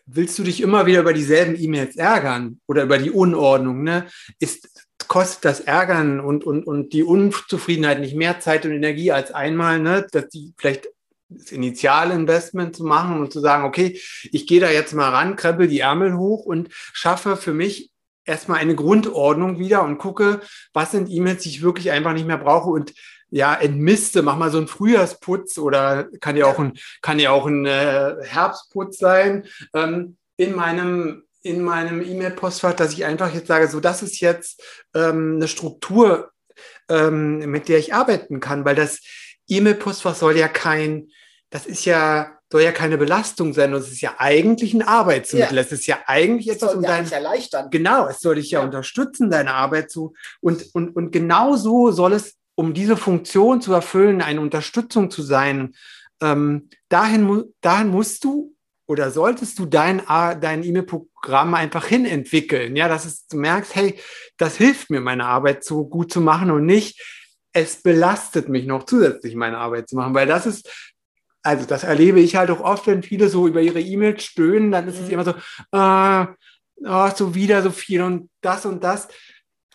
willst 0.05 0.37
du 0.37 0.43
dich 0.43 0.61
immer 0.61 0.85
wieder 0.85 0.99
über 0.99 1.13
dieselben 1.13 1.55
E-Mails 1.57 1.95
ärgern 1.95 2.59
oder 2.67 2.83
über 2.83 2.97
die 2.97 3.11
Unordnung? 3.11 3.83
Ne? 3.83 4.07
Ist, 4.39 4.67
kostet 5.07 5.45
das 5.45 5.61
Ärgern 5.61 6.19
und, 6.19 6.43
und, 6.43 6.65
und 6.65 6.91
die 6.91 7.03
Unzufriedenheit 7.03 7.99
nicht 7.99 8.15
mehr 8.15 8.39
Zeit 8.39 8.65
und 8.65 8.71
Energie 8.71 9.11
als 9.11 9.31
einmal, 9.31 9.79
ne? 9.79 10.05
dass 10.11 10.27
die 10.29 10.53
vielleicht 10.57 10.89
das 11.29 11.51
Initialinvestment 11.51 12.75
zu 12.75 12.83
machen 12.83 13.19
und 13.19 13.31
zu 13.31 13.39
sagen, 13.39 13.63
okay, 13.63 13.99
ich 14.31 14.45
gehe 14.45 14.59
da 14.59 14.69
jetzt 14.69 14.93
mal 14.93 15.09
ran, 15.09 15.35
krempel 15.35 15.67
die 15.67 15.79
Ärmel 15.79 16.17
hoch 16.17 16.45
und 16.45 16.69
schaffe 16.71 17.37
für 17.37 17.53
mich 17.53 17.91
erstmal 18.25 18.59
eine 18.59 18.75
Grundordnung 18.75 19.59
wieder 19.59 19.83
und 19.83 19.97
gucke, 19.97 20.41
was 20.73 20.91
sind 20.91 21.09
E-Mails, 21.09 21.43
die 21.43 21.49
ich 21.49 21.61
wirklich 21.61 21.91
einfach 21.91 22.13
nicht 22.13 22.27
mehr 22.27 22.37
brauche 22.37 22.69
und 22.69 22.93
ja, 23.29 23.55
entmiste, 23.55 24.21
mach 24.21 24.37
mal 24.37 24.51
so 24.51 24.57
einen 24.57 24.67
Frühjahrsputz 24.67 25.57
oder 25.57 26.07
kann 26.21 26.37
ja 26.37 26.45
auch 26.45 26.59
ein, 26.59 26.73
kann 27.01 27.19
ja 27.19 27.31
auch 27.31 27.45
ein 27.45 27.65
äh, 27.65 28.15
Herbstputz 28.21 28.97
sein, 28.97 29.45
ähm, 29.73 30.17
in 30.37 30.55
meinem 30.55 31.23
in 31.41 31.63
meinem 31.63 32.01
E-Mail-Postfach, 32.01 32.73
dass 32.73 32.93
ich 32.93 33.05
einfach 33.05 33.31
jetzt 33.31 33.47
sage, 33.47 33.67
so 33.67 33.79
das 33.79 34.01
ist 34.01 34.19
jetzt 34.19 34.63
ähm, 34.95 35.35
eine 35.35 35.47
Struktur, 35.47 36.31
ähm, 36.89 37.37
mit 37.51 37.69
der 37.69 37.77
ich 37.77 37.93
arbeiten 37.93 38.39
kann, 38.39 38.65
weil 38.65 38.73
das 38.73 39.01
E-Mail-Postfach 39.47 40.15
soll 40.15 40.37
ja 40.37 40.47
kein, 40.47 41.09
das 41.51 41.67
ist 41.67 41.85
ja, 41.85 42.34
soll 42.55 42.63
ja 42.63 42.71
keine 42.71 42.97
Belastung 42.97 43.51
sein, 43.51 43.73
das 43.73 43.91
ist 43.91 43.99
ja 43.99 44.15
eigentlich 44.17 44.73
ein 44.73 44.81
Arbeitsmittel. 44.81 45.57
Ja. 45.57 45.61
Es 45.61 45.73
ist 45.73 45.87
ja 45.87 45.97
eigentlich 46.05 46.49
etwas, 46.49 46.73
um 46.73 46.83
ja 46.83 46.87
dein, 46.87 47.11
erleichtern. 47.11 47.69
Genau, 47.69 48.07
es 48.07 48.21
soll 48.21 48.35
dich 48.35 48.49
ja, 48.49 48.59
Ja. 48.59 48.65
unterstützen, 48.65 49.29
deine 49.29 49.53
Arbeit 49.53 49.91
zu. 49.91 50.13
Und, 50.39 50.73
und, 50.73 50.95
und 50.95 51.11
genau 51.11 51.57
so 51.57 51.91
soll 51.91 52.13
es, 52.13 52.37
um 52.55 52.73
diese 52.73 52.95
Funktion 52.95 53.59
zu 53.59 53.73
erfüllen, 53.73 54.21
eine 54.21 54.39
Unterstützung 54.39 55.11
zu 55.11 55.21
sein, 55.21 55.75
ähm, 56.21 56.69
dahin, 56.87 57.43
dahin 57.59 57.89
musst 57.89 58.23
du 58.23 58.53
oder 58.87 59.11
solltest 59.11 59.59
du 59.59 59.65
dein, 59.65 60.01
dein 60.07 60.63
E-Mail-Programm 60.63 61.55
einfach 61.55 61.85
hin 61.85 62.05
entwickeln. 62.05 62.77
Ja, 62.77 62.87
dass 62.87 63.03
es, 63.03 63.27
du 63.27 63.35
merkst, 63.35 63.75
hey, 63.75 63.99
das 64.37 64.55
hilft 64.55 64.89
mir, 64.89 65.01
meine 65.01 65.25
Arbeit 65.25 65.65
so 65.65 65.85
gut 65.85 66.09
zu 66.09 66.21
machen 66.21 66.51
und 66.51 66.65
nicht, 66.65 67.03
es 67.51 67.81
belastet 67.81 68.47
mich 68.47 68.65
noch 68.65 68.85
zusätzlich, 68.85 69.35
meine 69.35 69.57
Arbeit 69.57 69.89
zu 69.89 69.97
machen, 69.97 70.13
weil 70.13 70.27
das 70.27 70.45
ist, 70.45 70.69
also 71.45 71.65
das 71.65 71.83
erlebe 71.83 72.19
ich 72.19 72.35
halt 72.35 72.49
auch 72.51 72.61
oft, 72.61 72.87
wenn 72.87 73.03
viele 73.03 73.29
so 73.29 73.47
über 73.47 73.61
ihre 73.61 73.79
E-Mails 73.81 74.23
stöhnen, 74.23 74.71
dann 74.71 74.87
ist 74.87 74.99
es 74.99 75.07
Mhm. 75.07 75.11
immer 75.13 75.23
so, 75.25 75.31
äh, 75.71 76.25
oh, 76.89 77.09
so 77.15 77.35
wieder 77.35 77.61
so 77.61 77.71
viel 77.71 78.01
und 78.01 78.29
das 78.41 78.65
und 78.65 78.83
das. 78.83 79.07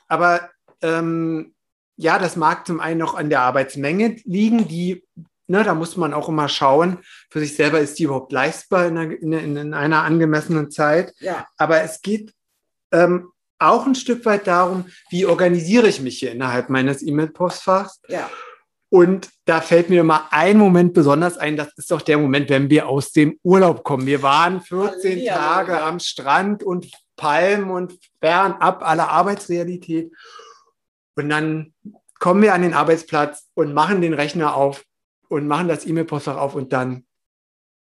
Aber 0.09 0.51
ähm, 0.83 1.55
ja, 1.97 2.19
das 2.19 2.37
mag 2.37 2.67
zum 2.67 2.81
einen 2.81 2.99
noch 2.99 3.15
an 3.15 3.31
der 3.31 3.41
Arbeitsmenge 3.43 4.17
liegen, 4.25 4.67
die, 4.69 5.05
ne, 5.47 5.63
da 5.63 5.75
muss 5.75 5.97
man 5.97 6.15
auch 6.15 6.29
immer 6.29 6.49
schauen, 6.49 6.99
für 7.31 7.41
sich 7.41 7.55
selber 7.55 7.79
ist 7.81 7.99
die 7.99 8.05
überhaupt 8.05 8.33
leistbar 8.33 8.87
in 8.87 8.99
einer, 8.99 9.13
in, 9.13 9.33
in 9.33 9.57
in 9.57 9.75
einer 9.75 10.03
angemessenen 10.03 10.71
Zeit. 10.71 11.13
Ja, 11.21 11.47
Aber 11.59 11.83
es 11.83 12.01
geht 12.03 12.33
ähm, 12.93 13.31
auch 13.59 13.87
ein 13.87 13.95
Stück 13.95 14.25
weit 14.25 14.47
darum, 14.47 14.87
wie 15.11 15.27
organisiere 15.27 15.87
ich 15.89 16.01
mich 16.01 16.19
hier 16.19 16.33
innerhalb 16.33 16.71
meines 16.71 17.03
E-Mail-Postfachs. 17.03 18.01
ja, 18.09 18.29
Und 18.91 19.31
da 19.45 19.61
fällt 19.61 19.89
mir 19.89 20.01
immer 20.01 20.33
ein 20.33 20.59
Moment 20.59 20.95
besonders 20.95 21.39
ein, 21.39 21.57
das 21.57 21.73
ist 21.77 21.91
doch 21.93 22.03
der 22.03 22.19
Moment, 22.19 22.51
wenn 22.51 22.69
wir 22.69 22.89
aus 22.89 23.13
dem 23.13 23.39
Urlaub 23.45 23.85
kommen. 23.85 24.05
Wir 24.07 24.23
waren 24.23 24.61
14 24.61 25.11
Hallihallo, 25.11 25.39
Tage 25.39 25.83
am 25.83 26.01
Strand 26.01 26.65
und 26.65 26.91
Palmen 27.17 27.71
und 27.71 27.99
fernab 28.21 28.83
aller 28.83 29.09
Arbeitsrealität. 29.09 30.13
Und 31.15 31.29
dann 31.29 31.73
kommen 32.19 32.43
wir 32.43 32.53
an 32.53 32.63
den 32.63 32.75
Arbeitsplatz 32.75 33.49
und 33.55 33.75
machen 33.75 34.01
den 34.01 34.15
Rechner 34.15 34.57
auf 34.57 34.85
und 35.29 35.47
machen 35.47 35.69
das 35.69 35.87
E-Mail-Postfach 35.87 36.37
auf 36.37 36.55
und 36.57 36.73
dann 36.73 37.07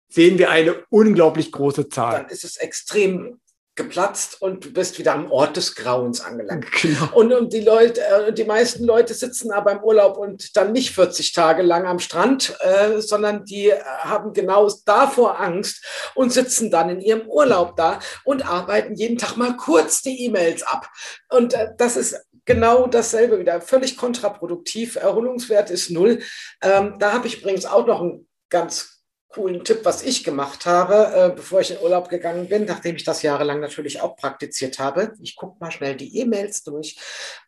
sehen 0.07 0.39
wir 0.39 0.49
eine 0.49 0.83
unglaublich 0.89 1.51
große 1.51 1.89
Zahl. 1.89 2.23
dann 2.23 2.29
ist 2.29 2.43
es 2.43 2.57
extrem 2.57 3.39
geplatzt 3.75 4.41
und 4.41 4.63
du 4.63 4.73
bist 4.73 4.97
wieder 4.99 5.13
am 5.13 5.29
Ort 5.31 5.57
des 5.57 5.75
Grauens 5.75 6.21
angelangt. 6.21 6.65
Genau. 6.85 7.09
Und, 7.13 7.33
und 7.33 7.51
die 7.51 7.61
Leute, 7.61 8.01
äh, 8.01 8.33
die 8.33 8.43
meisten 8.43 8.85
Leute 8.85 9.13
sitzen 9.13 9.51
aber 9.51 9.71
im 9.71 9.83
Urlaub 9.83 10.17
und 10.17 10.55
dann 10.55 10.71
nicht 10.71 10.93
40 10.93 11.33
Tage 11.33 11.61
lang 11.61 11.85
am 11.87 11.99
Strand, 11.99 12.55
äh, 12.59 13.01
sondern 13.01 13.43
die 13.43 13.69
äh, 13.69 13.81
haben 13.83 14.33
genau 14.33 14.69
davor 14.85 15.39
Angst 15.39 15.83
und 16.13 16.31
sitzen 16.31 16.69
dann 16.69 16.89
in 16.89 17.01
ihrem 17.01 17.27
Urlaub 17.27 17.75
da 17.75 17.99
und 18.23 18.47
arbeiten 18.47 18.95
jeden 18.95 19.17
Tag 19.17 19.35
mal 19.35 19.57
kurz 19.57 20.01
die 20.01 20.25
E-Mails 20.25 20.63
ab. 20.63 20.89
Und 21.29 21.53
äh, 21.53 21.69
das 21.77 21.97
ist 21.97 22.15
genau 22.45 22.87
dasselbe 22.87 23.39
wieder, 23.39 23.59
völlig 23.61 23.97
kontraproduktiv. 23.97 24.95
Erholungswert 24.95 25.71
ist 25.71 25.89
null. 25.89 26.21
Ähm, 26.61 26.95
da 26.99 27.13
habe 27.13 27.27
ich 27.27 27.41
übrigens 27.41 27.65
auch 27.65 27.87
noch 27.87 28.01
einen 28.01 28.27
ganz 28.49 28.94
coolen 29.35 29.65
Tipp, 29.65 29.81
was 29.83 30.01
ich 30.01 30.23
gemacht 30.23 30.65
habe, 30.65 31.13
äh, 31.13 31.35
bevor 31.35 31.59
ich 31.59 31.71
in 31.71 31.79
Urlaub 31.79 32.07
gegangen 32.07 32.47
bin, 32.47 32.63
nachdem 32.63 32.95
ich 32.95 33.03
das 33.03 33.21
jahrelang 33.21 33.59
natürlich 33.59 33.99
auch 33.99 34.15
praktiziert 34.15 34.79
habe. 34.79 35.13
Ich 35.21 35.35
gucke 35.35 35.57
mal 35.59 35.71
schnell 35.71 35.95
die 35.95 36.17
E-Mails 36.19 36.63
durch. 36.63 36.97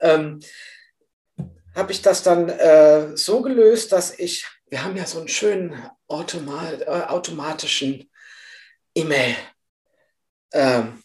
Ähm, 0.01 0.41
habe 1.73 1.91
ich 1.93 2.01
das 2.01 2.23
dann 2.23 2.49
äh, 2.49 3.15
so 3.15 3.41
gelöst, 3.41 3.93
dass 3.93 4.19
ich, 4.19 4.45
wir 4.69 4.83
haben 4.83 4.97
ja 4.97 5.05
so 5.05 5.19
einen 5.19 5.29
schönen 5.29 5.81
automa 6.07 6.71
äh, 6.71 6.85
automatischen 6.85 8.11
E-Mail 8.93 9.35
ähm, 10.51 11.01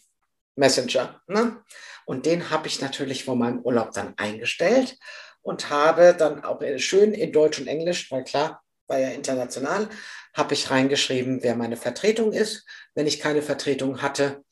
Messenger. 0.55 1.21
Ne? 1.27 1.63
Und 2.05 2.25
den 2.25 2.49
habe 2.49 2.67
ich 2.67 2.81
natürlich 2.81 3.23
vor 3.23 3.37
meinem 3.37 3.61
Urlaub 3.61 3.93
dann 3.93 4.15
eingestellt 4.17 4.97
und 5.41 5.69
habe 5.69 6.13
dann 6.17 6.43
auch 6.43 6.61
äh, 6.61 6.77
schön 6.77 7.13
in 7.13 7.31
Deutsch 7.31 7.59
und 7.59 7.67
Englisch, 7.67 8.11
weil 8.11 8.25
klar, 8.25 8.61
war 8.87 8.99
ja 8.99 9.09
international, 9.09 9.87
habe 10.33 10.53
ich 10.53 10.69
reingeschrieben, 10.71 11.43
wer 11.43 11.55
meine 11.55 11.77
Vertretung 11.77 12.33
ist. 12.33 12.65
Wenn 12.95 13.07
ich 13.07 13.19
keine 13.19 13.41
Vertretung 13.41 14.01
hatte, 14.01 14.43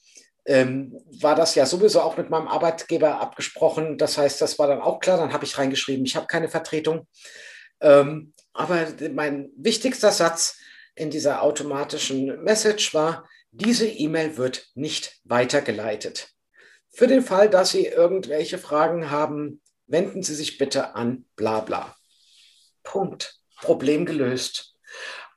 ähm, 0.46 1.00
war 1.20 1.36
das 1.36 1.56
ja 1.56 1.66
sowieso 1.66 2.02
auch 2.02 2.18
mit 2.18 2.30
meinem 2.30 2.48
Arbeitgeber 2.48 3.20
abgesprochen. 3.20 3.98
Das 3.98 4.18
heißt, 4.18 4.42
das 4.42 4.58
war 4.60 4.68
dann 4.68 4.82
auch 4.82 5.00
klar. 5.00 5.18
Dann 5.18 5.34
habe 5.34 5.46
ich 5.46 5.58
reingeschrieben, 5.58 6.06
ich 6.06 6.16
habe 6.16 6.28
keine 6.28 6.50
Vertretung. 6.50 7.08
Ähm, 7.80 8.34
aber 8.54 8.88
mein 9.14 9.50
wichtigster 9.56 10.12
Satz 10.12 10.58
in 10.96 11.10
dieser 11.10 11.42
automatischen 11.42 12.44
Message 12.44 12.94
war, 12.94 13.28
diese 13.52 13.88
E-Mail 13.88 14.38
wird 14.38 14.68
nicht 14.76 15.20
weitergeleitet. 15.24 16.30
Für 16.90 17.08
den 17.08 17.22
Fall, 17.22 17.50
dass 17.50 17.72
Sie 17.72 17.86
irgendwelche 17.86 18.58
Fragen 18.58 19.10
haben, 19.10 19.62
wenden 19.88 20.24
Sie 20.24 20.36
sich 20.36 20.58
bitte 20.58 20.96
an 20.96 21.26
bla 21.36 21.62
bla. 21.62 21.96
Punkt. 22.84 23.36
Problem 23.58 24.06
gelöst. 24.06 24.71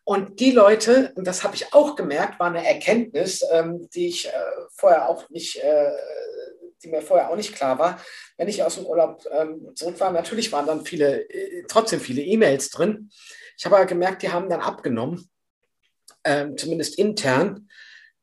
Und 0.04 0.38
die 0.38 0.50
Leute, 0.50 1.12
und 1.14 1.26
das 1.26 1.44
habe 1.44 1.54
ich 1.54 1.72
auch 1.72 1.96
gemerkt, 1.96 2.38
war 2.38 2.48
eine 2.48 2.66
Erkenntnis, 2.66 3.42
ähm, 3.50 3.88
die 3.94 4.08
ich 4.08 4.28
äh, 4.28 4.32
vorher 4.76 5.08
auch 5.08 5.28
nicht, 5.30 5.56
äh, 5.56 5.92
die 6.82 6.88
mir 6.88 7.00
vorher 7.00 7.30
auch 7.30 7.36
nicht 7.36 7.54
klar 7.54 7.78
war. 7.78 7.98
Wenn 8.36 8.48
ich 8.48 8.62
aus 8.62 8.74
dem 8.74 8.84
Urlaub 8.84 9.24
ähm, 9.30 9.70
zurück 9.74 9.98
war, 10.00 10.12
natürlich 10.12 10.52
waren 10.52 10.66
dann 10.66 10.84
viele, 10.84 11.22
äh, 11.30 11.64
trotzdem 11.68 12.00
viele 12.00 12.20
E-Mails 12.20 12.68
drin. 12.68 13.10
Ich 13.56 13.64
habe 13.64 13.76
aber 13.76 13.86
gemerkt, 13.86 14.22
die 14.22 14.30
haben 14.30 14.50
dann 14.50 14.60
abgenommen, 14.60 15.30
ähm, 16.24 16.58
zumindest 16.58 16.98
intern, 16.98 17.70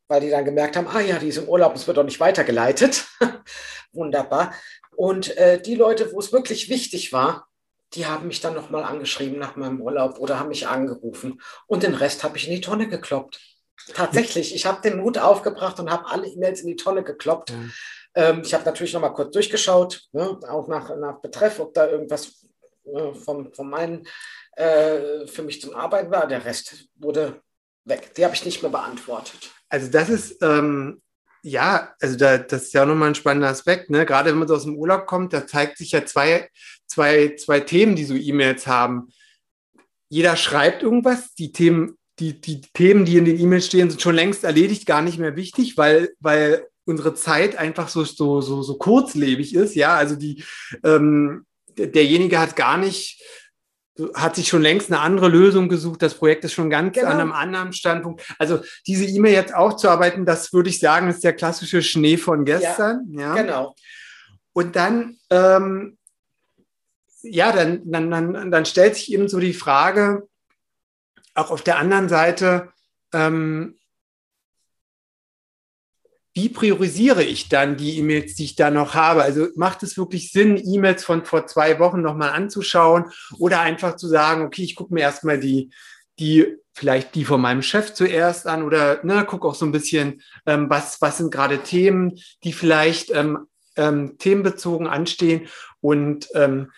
weil 0.08 0.22
die 0.22 0.30
dann 0.30 0.46
gemerkt 0.46 0.76
haben, 0.76 0.88
ah 0.88 1.00
ja, 1.02 1.18
die 1.18 1.30
ist 1.30 1.38
im 1.38 1.50
Urlaub, 1.50 1.76
es 1.76 1.88
wird 1.88 1.98
doch 1.98 2.04
nicht 2.04 2.20
weitergeleitet. 2.20 3.08
Wunderbar. 3.92 4.54
Und 4.96 5.36
äh, 5.38 5.60
die 5.60 5.76
Leute, 5.76 6.12
wo 6.12 6.20
es 6.20 6.32
wirklich 6.32 6.70
wichtig 6.70 7.12
war, 7.12 7.48
die 7.94 8.06
haben 8.06 8.28
mich 8.28 8.40
dann 8.40 8.54
nochmal 8.54 8.84
angeschrieben 8.84 9.40
nach 9.40 9.56
meinem 9.56 9.82
Urlaub 9.82 10.20
oder 10.20 10.40
haben 10.40 10.50
mich 10.50 10.68
angerufen. 10.68 11.42
Und 11.68 11.84
den 11.84 11.94
Rest 11.94 12.24
habe 12.24 12.38
ich 12.38 12.48
in 12.48 12.56
die 12.56 12.62
Tonne 12.62 12.88
gekloppt. 12.88 13.40
Tatsächlich, 13.94 14.56
ich 14.56 14.66
habe 14.66 14.82
den 14.82 15.00
Mut 15.00 15.18
aufgebracht 15.18 15.80
und 15.80 15.92
habe 15.92 16.06
alle 16.08 16.28
E-Mails 16.28 16.62
in 16.62 16.68
die 16.68 16.76
Tonne 16.76 17.04
gekloppt. 17.04 17.50
Ja. 17.50 17.58
Ähm, 18.14 18.42
ich 18.44 18.54
habe 18.54 18.64
natürlich 18.64 18.94
nochmal 18.94 19.14
kurz 19.14 19.34
durchgeschaut, 19.34 20.04
ne, 20.12 20.40
auch 20.48 20.68
nach, 20.68 20.96
nach 20.98 21.20
Betreff, 21.20 21.60
ob 21.60 21.74
da 21.74 21.88
irgendwas 21.88 22.46
äh, 22.86 23.14
von, 23.14 23.54
von 23.54 23.70
meinen 23.70 24.08
äh, 24.56 25.26
für 25.28 25.44
mich 25.44 25.62
zum 25.62 25.76
Arbeiten 25.76 26.12
war. 26.12 26.28
Der 26.28 26.46
Rest 26.46 26.86
wurde 26.96 27.42
weg. 27.86 28.14
Die 28.16 28.24
habe 28.24 28.36
ich 28.36 28.46
nicht 28.46 28.62
mehr 28.62 28.72
beantwortet. 28.72 29.52
Also 29.70 29.90
das 29.90 30.10
ist, 30.10 30.42
ähm, 30.44 31.02
ja, 31.44 31.94
also 32.00 32.18
da, 32.18 32.38
das 32.38 32.64
ist 32.64 32.74
ja 32.74 32.86
nochmal 32.86 33.10
ein 33.10 33.16
spannender 33.16 33.50
Aspekt. 33.50 33.90
Ne? 33.90 34.06
Gerade 34.06 34.30
wenn 34.30 34.38
man 34.38 34.48
so 34.48 34.56
aus 34.56 34.64
dem 34.64 34.78
Urlaub 34.78 35.06
kommt, 35.08 35.34
da 35.34 35.48
zeigt 35.48 35.78
sich 35.78 35.92
ja 35.92 36.06
zwei, 36.06 36.50
zwei, 36.92 37.36
zwei 37.38 37.62
Themen, 37.62 37.96
die 37.96 38.04
so 38.06 38.16
E-Mails 38.16 38.68
haben. 38.68 39.08
Jeder 40.10 40.36
schreibt 40.36 40.84
irgendwas, 40.84 41.34
die 41.36 41.52
Themen, 41.52 41.98
die, 42.20 42.40
die 42.40 42.62
Themen, 42.74 43.06
die 43.06 43.18
in 43.18 43.26
den 43.26 43.40
E-Mails 43.40 43.68
stehen, 43.68 43.90
sind 43.90 44.02
schon 44.02 44.16
längst 44.16 44.44
erledigt, 44.44 44.86
gar 44.86 45.02
nicht 45.02 45.18
mehr 45.18 45.36
wichtig, 45.36 45.78
weil, 45.78 46.10
weil 46.20 46.68
unsere 46.86 47.14
Zeit 47.16 47.56
einfach 47.56 47.88
so, 47.88 48.04
so, 48.04 48.42
so, 48.42 48.62
so 48.62 48.78
kurzlebig 48.78 49.56
ist. 49.56 49.76
Ja, 49.76 49.96
also 49.96 50.16
die, 50.16 50.44
ähm, 50.84 51.46
derjenige 51.78 52.40
hat 52.40 52.56
gar 52.56 52.78
nicht 52.78 53.22
hat 54.16 54.36
sich 54.36 54.48
schon 54.48 54.62
längst 54.62 54.92
eine 54.92 55.02
andere 55.02 55.28
Lösung 55.28 55.68
gesucht. 55.68 56.02
Das 56.02 56.16
Projekt 56.16 56.46
ist 56.46 56.54
schon 56.54 56.70
ganz 56.70 56.96
Genau. 56.96 57.08
an 57.08 57.20
einem 57.20 57.34
anderen 57.34 57.74
Standpunkt. 57.74 58.24
Also 58.40 58.62
diese 58.88 59.06
E-Mail 59.06 59.34
jetzt 59.34 59.54
aufzuarbeiten, 59.54 60.26
das 60.26 60.54
würde 60.54 60.70
ich 60.70 60.80
sagen, 60.80 61.10
ist 61.10 61.24
der 61.24 61.34
klassische 61.34 61.82
Schnee 61.82 62.18
von 62.18 62.46
gestern. 62.46 63.06
Ja. 63.12 63.36
Genau. 63.36 63.76
Und 64.54 64.76
dann, 64.76 65.18
ähm, 65.30 65.98
ja, 67.24 67.52
dann, 67.52 67.82
dann, 67.86 68.10
dann, 68.12 68.52
dann 68.52 68.66
stellt 68.66 68.96
sich 68.96 69.12
eben 69.12 69.28
so 69.28 69.40
die 69.40 69.54
Frage, 69.54 70.28
auch 71.34 71.52
auf 71.52 71.62
der 71.62 71.78
anderen 71.78 72.10
Seite, 72.10 72.70
ähm, 73.14 73.78
wie 76.34 76.50
priorisiere 76.50 77.24
ich 77.24 77.50
dann 77.50 77.76
die 77.76 77.98
E-Mails, 77.98 78.36
die 78.36 78.46
ich 78.46 78.56
da 78.56 78.72
noch 78.72 78.94
habe? 78.94 79.24
Also 79.24 79.48
macht 79.56 79.84
es 79.84 79.98
wirklich 79.98 80.32
Sinn, 80.32 80.58
E-Mails 80.58 81.04
von 81.04 81.26
vor 81.26 81.46
zwei 81.46 81.78
Wochen 81.80 82.02
nochmal 82.02 82.30
anzuschauen 82.30 83.12
oder 83.38 83.60
einfach 83.60 83.98
zu 83.98 84.08
sagen, 84.08 84.46
okay, 84.46 84.64
ich 84.64 84.76
gucke 84.76 84.94
mir 84.94 85.02
erstmal 85.02 85.40
die, 85.40 85.72
die, 86.20 86.56
vielleicht 86.74 87.16
die 87.16 87.26
von 87.26 87.42
meinem 87.42 87.62
Chef 87.62 87.94
zuerst 87.94 88.48
an 88.48 88.64
oder 88.64 89.04
ne, 89.04 89.26
gucke 89.26 89.46
auch 89.46 89.56
so 89.56 89.66
ein 89.66 89.74
bisschen, 89.74 90.22
ähm, 90.46 90.70
was, 90.70 91.02
was 91.02 91.18
sind 91.18 91.32
gerade 91.32 91.64
Themen, 91.64 92.18
die 92.46 92.54
vielleicht 92.54 93.12
ähm, 93.12 93.48
ähm, 93.76 94.18
themenbezogen 94.18 94.88
anstehen 94.88 95.48
und 95.82 96.30
ähm, 96.34 96.72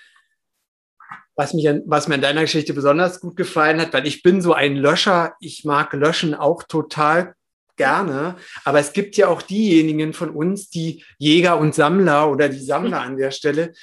was, 1.36 1.54
mich 1.54 1.68
an, 1.68 1.82
was 1.86 2.08
mir 2.08 2.16
an 2.16 2.22
deiner 2.22 2.42
Geschichte 2.42 2.74
besonders 2.74 3.20
gut 3.20 3.36
gefallen 3.36 3.82
hat, 3.82 3.94
weil 3.94 4.08
ich 4.08 4.24
bin 4.24 4.42
so 4.42 4.54
ein 4.54 4.76
Löscher. 4.76 5.34
Ich 5.40 5.66
mag 5.66 5.94
Löschen 5.94 6.34
auch 6.34 6.64
total 6.64 7.34
gerne. 7.76 8.36
Aber 8.66 8.80
es 8.80 8.94
gibt 8.94 9.18
ja 9.18 9.28
auch 9.28 9.42
diejenigen 9.42 10.14
von 10.14 10.30
uns, 10.30 10.70
die 10.70 11.04
Jäger 11.18 11.58
und 11.58 11.74
Sammler 11.76 12.30
oder 12.30 12.50
die 12.50 12.64
Sammler 12.64 13.02
an 13.02 13.18
der 13.18 13.32
Stelle, 13.32 13.74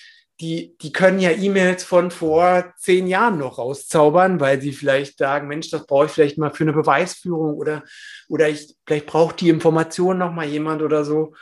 die, 0.41 0.75
die 0.81 0.91
können 0.91 1.21
ja 1.21 1.33
E-Mails 1.33 1.85
von 1.85 2.11
vor 2.11 2.73
zehn 2.79 3.07
Jahren 3.07 3.39
noch 3.39 3.59
rauszaubern, 3.59 4.41
weil 4.41 4.61
sie 4.61 4.73
vielleicht 4.73 5.19
sagen, 5.19 5.49
Mensch, 5.49 5.71
das 5.71 5.87
brauche 5.87 6.07
ich 6.07 6.13
vielleicht 6.13 6.39
mal 6.39 6.51
für 6.51 6.65
eine 6.65 6.73
Beweisführung 6.73 7.55
oder, 7.57 7.85
oder 8.29 8.49
ich, 8.49 8.75
vielleicht 8.87 9.07
braucht 9.07 9.43
die 9.43 9.51
Information 9.51 10.17
noch 10.17 10.33
mal 10.33 10.47
jemand 10.47 10.81
oder 10.81 11.05
so. 11.05 11.35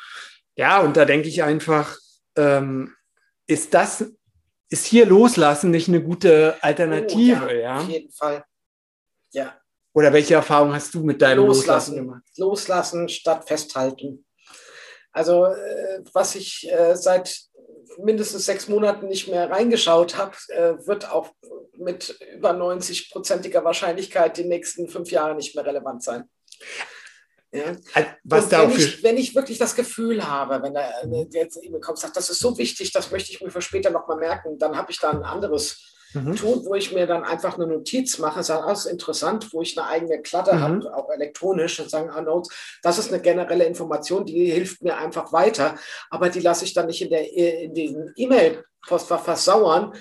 Ja, 0.57 0.81
und 0.81 0.97
da 0.97 1.05
denke 1.05 1.29
ich 1.29 1.45
einfach, 1.45 1.97
ähm, 2.37 2.95
ist 3.47 3.73
das, 3.73 4.13
ist 4.71 4.87
hier 4.87 5.07
loslassen 5.07 5.71
nicht 5.71 5.89
eine 5.89 6.03
gute 6.03 6.57
Alternative? 6.61 7.43
Oh, 7.45 7.49
ja, 7.49 7.57
ja, 7.57 7.79
auf 7.79 7.89
jeden 7.89 8.13
Fall. 8.13 8.45
Ja. 9.33 9.59
Oder 9.95 10.13
welche 10.13 10.35
Erfahrung 10.35 10.75
hast 10.75 10.95
du 10.95 11.03
mit 11.03 11.21
deinem 11.23 11.47
Loslassen, 11.47 11.67
Loslassen 11.67 11.97
gemacht? 11.97 12.23
Loslassen 12.37 13.09
statt 13.09 13.49
festhalten. 13.49 14.25
Also, 15.13 15.47
äh, 15.47 16.05
was 16.13 16.35
ich 16.35 16.71
äh, 16.71 16.95
seit 16.95 17.49
mindestens 17.99 18.47
sechs 18.47 18.69
Monaten 18.69 19.09
nicht 19.09 19.29
mehr 19.29 19.51
reingeschaut 19.51 20.17
habe, 20.17 20.37
äh, 20.49 20.75
wird 20.87 21.11
auch 21.11 21.33
mit 21.77 22.19
über 22.35 22.51
90-prozentiger 22.51 23.65
Wahrscheinlichkeit 23.65 24.37
die 24.37 24.45
nächsten 24.45 24.89
fünf 24.89 25.11
Jahre 25.11 25.35
nicht 25.35 25.55
mehr 25.55 25.65
relevant 25.65 26.03
sein. 26.03 26.29
Ja. 27.51 27.77
Was 28.25 28.51
wenn, 28.51 28.71
ich, 28.71 29.03
wenn 29.03 29.17
ich 29.17 29.35
wirklich 29.35 29.57
das 29.57 29.75
Gefühl 29.75 30.27
habe, 30.27 30.63
wenn 30.63 30.75
da 30.75 30.83
jetzt 31.31 31.59
E-Mail 31.63 31.81
kommt, 31.81 31.99
sagt, 31.99 32.17
das 32.17 32.29
ist 32.29 32.41
so 32.41 32.59
wichtig, 32.59 32.93
das 32.93 33.11
möchte 33.11 33.33
ich 33.33 33.41
mir 33.41 33.51
für 33.51 33.63
später 33.63 33.91
nochmal 33.91 34.19
merken, 34.19 34.59
dann 34.59 34.77
habe 34.77 34.93
ich 34.93 35.01
da 35.01 35.11
ein 35.11 35.23
anderes 35.23 35.97
mhm. 36.13 36.37
Tool, 36.37 36.65
wo 36.67 36.75
ich 36.75 36.93
mir 36.93 37.07
dann 37.07 37.25
einfach 37.25 37.57
eine 37.57 37.67
Notiz 37.67 38.19
mache, 38.19 38.43
sage, 38.43 38.65
ah, 38.65 38.71
das 38.71 38.85
ist 38.85 38.93
interessant, 38.93 39.53
wo 39.53 39.63
ich 39.63 39.79
eine 39.79 39.89
eigene 39.89 40.21
Klatte 40.21 40.55
mhm. 40.55 40.61
habe, 40.61 40.95
auch 40.95 41.09
elektronisch, 41.11 41.81
und 41.81 41.89
sagen, 41.89 42.11
ah, 42.11 42.21
Notes, 42.21 42.55
das 42.83 42.99
ist 42.99 43.13
eine 43.13 43.23
generelle 43.23 43.65
Information, 43.65 44.27
die 44.27 44.51
hilft 44.51 44.83
mir 44.83 44.99
einfach 44.99 45.33
weiter, 45.33 45.77
aber 46.11 46.29
die 46.29 46.41
lasse 46.41 46.67
ich 46.67 46.75
dann 46.75 46.87
nicht 46.87 47.01
in, 47.01 47.09
der, 47.09 47.33
in 47.33 47.73
den 47.73 48.13
E-Mail-Postfach 48.15 49.23
versauern, 49.23 49.95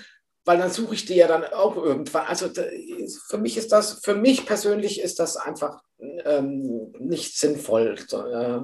weil 0.48 0.56
dann 0.56 0.70
suche 0.70 0.94
ich 0.94 1.04
die 1.04 1.16
ja 1.16 1.28
dann 1.28 1.44
auch 1.44 1.76
irgendwann. 1.76 2.24
Also 2.26 2.48
für 2.48 3.36
mich 3.36 3.58
ist 3.58 3.70
das, 3.70 4.00
für 4.02 4.14
mich 4.14 4.46
persönlich 4.46 4.98
ist 4.98 5.18
das 5.18 5.36
einfach 5.36 5.82
ähm, 5.98 6.90
nicht 6.98 7.36
sinnvoll. 7.36 7.96
Äh, 8.10 8.60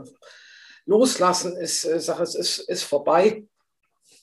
loslassen 0.87 1.59
ist, 1.59 1.85
äh, 1.85 1.97
es 1.97 2.35
ist, 2.35 2.59
ist 2.61 2.85
vorbei. 2.85 3.45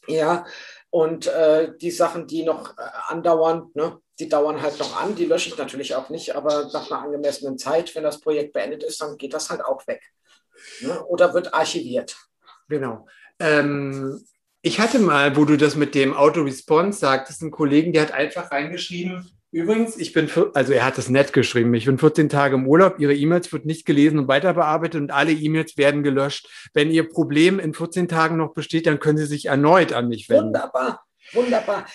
Ja, 0.07 0.43
und 0.89 1.27
äh, 1.27 1.77
die 1.77 1.91
Sachen, 1.91 2.25
die 2.25 2.41
noch 2.41 2.75
äh, 2.79 2.81
andauern, 3.09 3.69
ne, 3.75 3.99
die 4.17 4.27
dauern 4.27 4.59
halt 4.63 4.79
noch 4.79 4.99
an. 4.99 5.13
Die 5.13 5.25
lösche 5.25 5.49
ich 5.49 5.57
natürlich 5.59 5.93
auch 5.93 6.09
nicht, 6.09 6.35
aber 6.35 6.67
nach 6.73 6.89
einer 6.89 7.03
angemessenen 7.03 7.59
Zeit, 7.59 7.93
wenn 7.93 8.03
das 8.03 8.21
Projekt 8.21 8.53
beendet 8.53 8.81
ist, 8.81 9.01
dann 9.01 9.17
geht 9.17 9.35
das 9.35 9.51
halt 9.51 9.63
auch 9.63 9.85
weg. 9.85 10.01
Ne, 10.79 11.05
oder 11.05 11.35
wird 11.35 11.53
archiviert. 11.53 12.17
Genau. 12.69 13.05
Ähm, 13.37 14.25
ich 14.61 14.79
hatte 14.79 14.99
mal, 14.99 15.35
wo 15.35 15.45
du 15.45 15.57
das 15.57 15.75
mit 15.75 15.95
dem 15.95 16.13
Auto-Response 16.13 16.99
sagtest, 16.99 17.41
einen 17.41 17.51
Kollegen, 17.51 17.93
der 17.93 18.03
hat 18.03 18.11
einfach 18.11 18.51
reingeschrieben, 18.51 19.29
übrigens, 19.51 19.97
ich 19.97 20.13
bin, 20.13 20.29
also 20.53 20.73
er 20.73 20.85
hat 20.85 20.97
es 20.97 21.09
nett 21.09 21.33
geschrieben, 21.33 21.73
ich 21.73 21.85
bin 21.85 21.97
14 21.97 22.29
Tage 22.29 22.55
im 22.55 22.67
Urlaub, 22.67 22.99
Ihre 22.99 23.15
E-Mails 23.15 23.51
wird 23.51 23.65
nicht 23.65 23.85
gelesen 23.85 24.19
und 24.19 24.27
weiter 24.27 24.53
bearbeitet 24.53 25.01
und 25.01 25.11
alle 25.11 25.31
E-Mails 25.31 25.77
werden 25.77 26.03
gelöscht. 26.03 26.47
Wenn 26.73 26.91
Ihr 26.91 27.09
Problem 27.09 27.59
in 27.59 27.73
14 27.73 28.07
Tagen 28.07 28.37
noch 28.37 28.53
besteht, 28.53 28.85
dann 28.85 28.99
können 28.99 29.17
Sie 29.17 29.25
sich 29.25 29.45
erneut 29.45 29.93
an 29.93 30.07
mich 30.09 30.29
wenden. 30.29 30.47
Wunderbar, 30.47 31.03
wunderbar. 31.33 31.85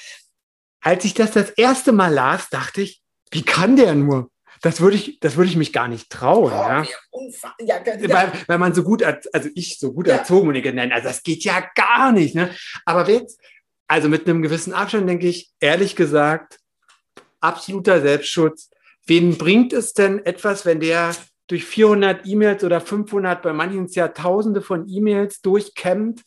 Als 0.80 1.04
ich 1.04 1.14
das 1.14 1.32
das 1.32 1.50
erste 1.50 1.92
Mal 1.92 2.12
las, 2.12 2.48
dachte 2.50 2.82
ich, 2.82 3.02
wie 3.30 3.42
kann 3.42 3.76
der 3.76 3.94
nur? 3.94 4.30
Das 4.62 4.80
würde 4.80 4.96
ich, 4.96 5.20
das 5.20 5.36
würde 5.36 5.50
ich 5.50 5.56
mich 5.56 5.72
gar 5.72 5.88
nicht 5.88 6.10
trauen. 6.10 6.52
Oh, 6.52 6.56
ja. 6.56 6.86
Ja, 7.60 7.76
ja. 7.84 8.08
Weil, 8.08 8.32
weil 8.46 8.58
man 8.58 8.74
so 8.74 8.82
gut, 8.82 9.02
also 9.02 9.48
ich 9.54 9.78
so 9.78 9.92
gut 9.92 10.08
erzogen 10.08 10.48
und 10.48 10.62
genannt, 10.62 10.92
also 10.92 11.08
das 11.08 11.22
geht 11.22 11.44
ja 11.44 11.64
gar 11.74 12.12
nicht. 12.12 12.34
Ne? 12.34 12.50
Aber 12.84 13.08
jetzt, 13.08 13.40
also 13.86 14.08
mit 14.08 14.28
einem 14.28 14.42
gewissen 14.42 14.72
Abstand 14.72 15.08
denke 15.08 15.28
ich, 15.28 15.50
ehrlich 15.60 15.96
gesagt, 15.96 16.58
absoluter 17.40 18.00
Selbstschutz. 18.00 18.70
Wen 19.06 19.38
bringt 19.38 19.72
es 19.72 19.92
denn 19.92 20.24
etwas, 20.24 20.66
wenn 20.66 20.80
der 20.80 21.14
durch 21.46 21.64
400 21.64 22.26
E-Mails 22.26 22.64
oder 22.64 22.80
500, 22.80 23.42
bei 23.42 23.52
manchen 23.52 23.86
ja 23.88 24.08
Tausende 24.08 24.62
von 24.62 24.88
E-Mails 24.88 25.40
durchkämmt 25.42 26.22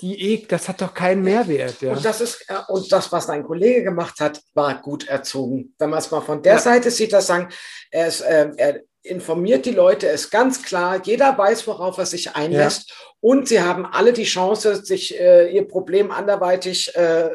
die 0.00 0.34
eh, 0.34 0.46
das 0.46 0.68
hat 0.68 0.80
doch 0.80 0.92
keinen 0.92 1.22
Mehrwert. 1.22 1.80
Ja. 1.80 1.92
Und 1.92 2.04
das 2.04 2.20
ist, 2.20 2.44
äh, 2.48 2.54
und 2.68 2.90
das, 2.90 3.12
was 3.12 3.26
dein 3.26 3.44
Kollege 3.44 3.84
gemacht 3.84 4.20
hat, 4.20 4.40
war 4.54 4.80
gut 4.80 5.06
erzogen. 5.06 5.74
Wenn 5.78 5.90
man 5.90 6.00
es 6.00 6.10
mal 6.10 6.20
von 6.20 6.42
der 6.42 6.54
ja. 6.54 6.58
Seite 6.58 6.90
sieht, 6.90 7.12
das 7.12 7.26
sagen, 7.26 7.48
er, 7.90 8.08
ist, 8.08 8.20
äh, 8.22 8.50
er 8.56 8.80
informiert 9.02 9.66
die 9.66 9.72
Leute, 9.72 10.06
ist 10.06 10.30
ganz 10.30 10.62
klar, 10.62 11.00
jeder 11.04 11.36
weiß, 11.36 11.66
worauf 11.66 11.98
er 11.98 12.06
sich 12.06 12.34
einlässt. 12.34 12.88
Ja. 12.88 12.96
Und 13.20 13.48
sie 13.48 13.62
haben 13.62 13.86
alle 13.86 14.12
die 14.12 14.24
Chance, 14.24 14.84
sich 14.84 15.18
äh, 15.18 15.50
ihr 15.54 15.68
Problem 15.68 16.10
anderweitig, 16.10 16.94
äh, 16.96 17.30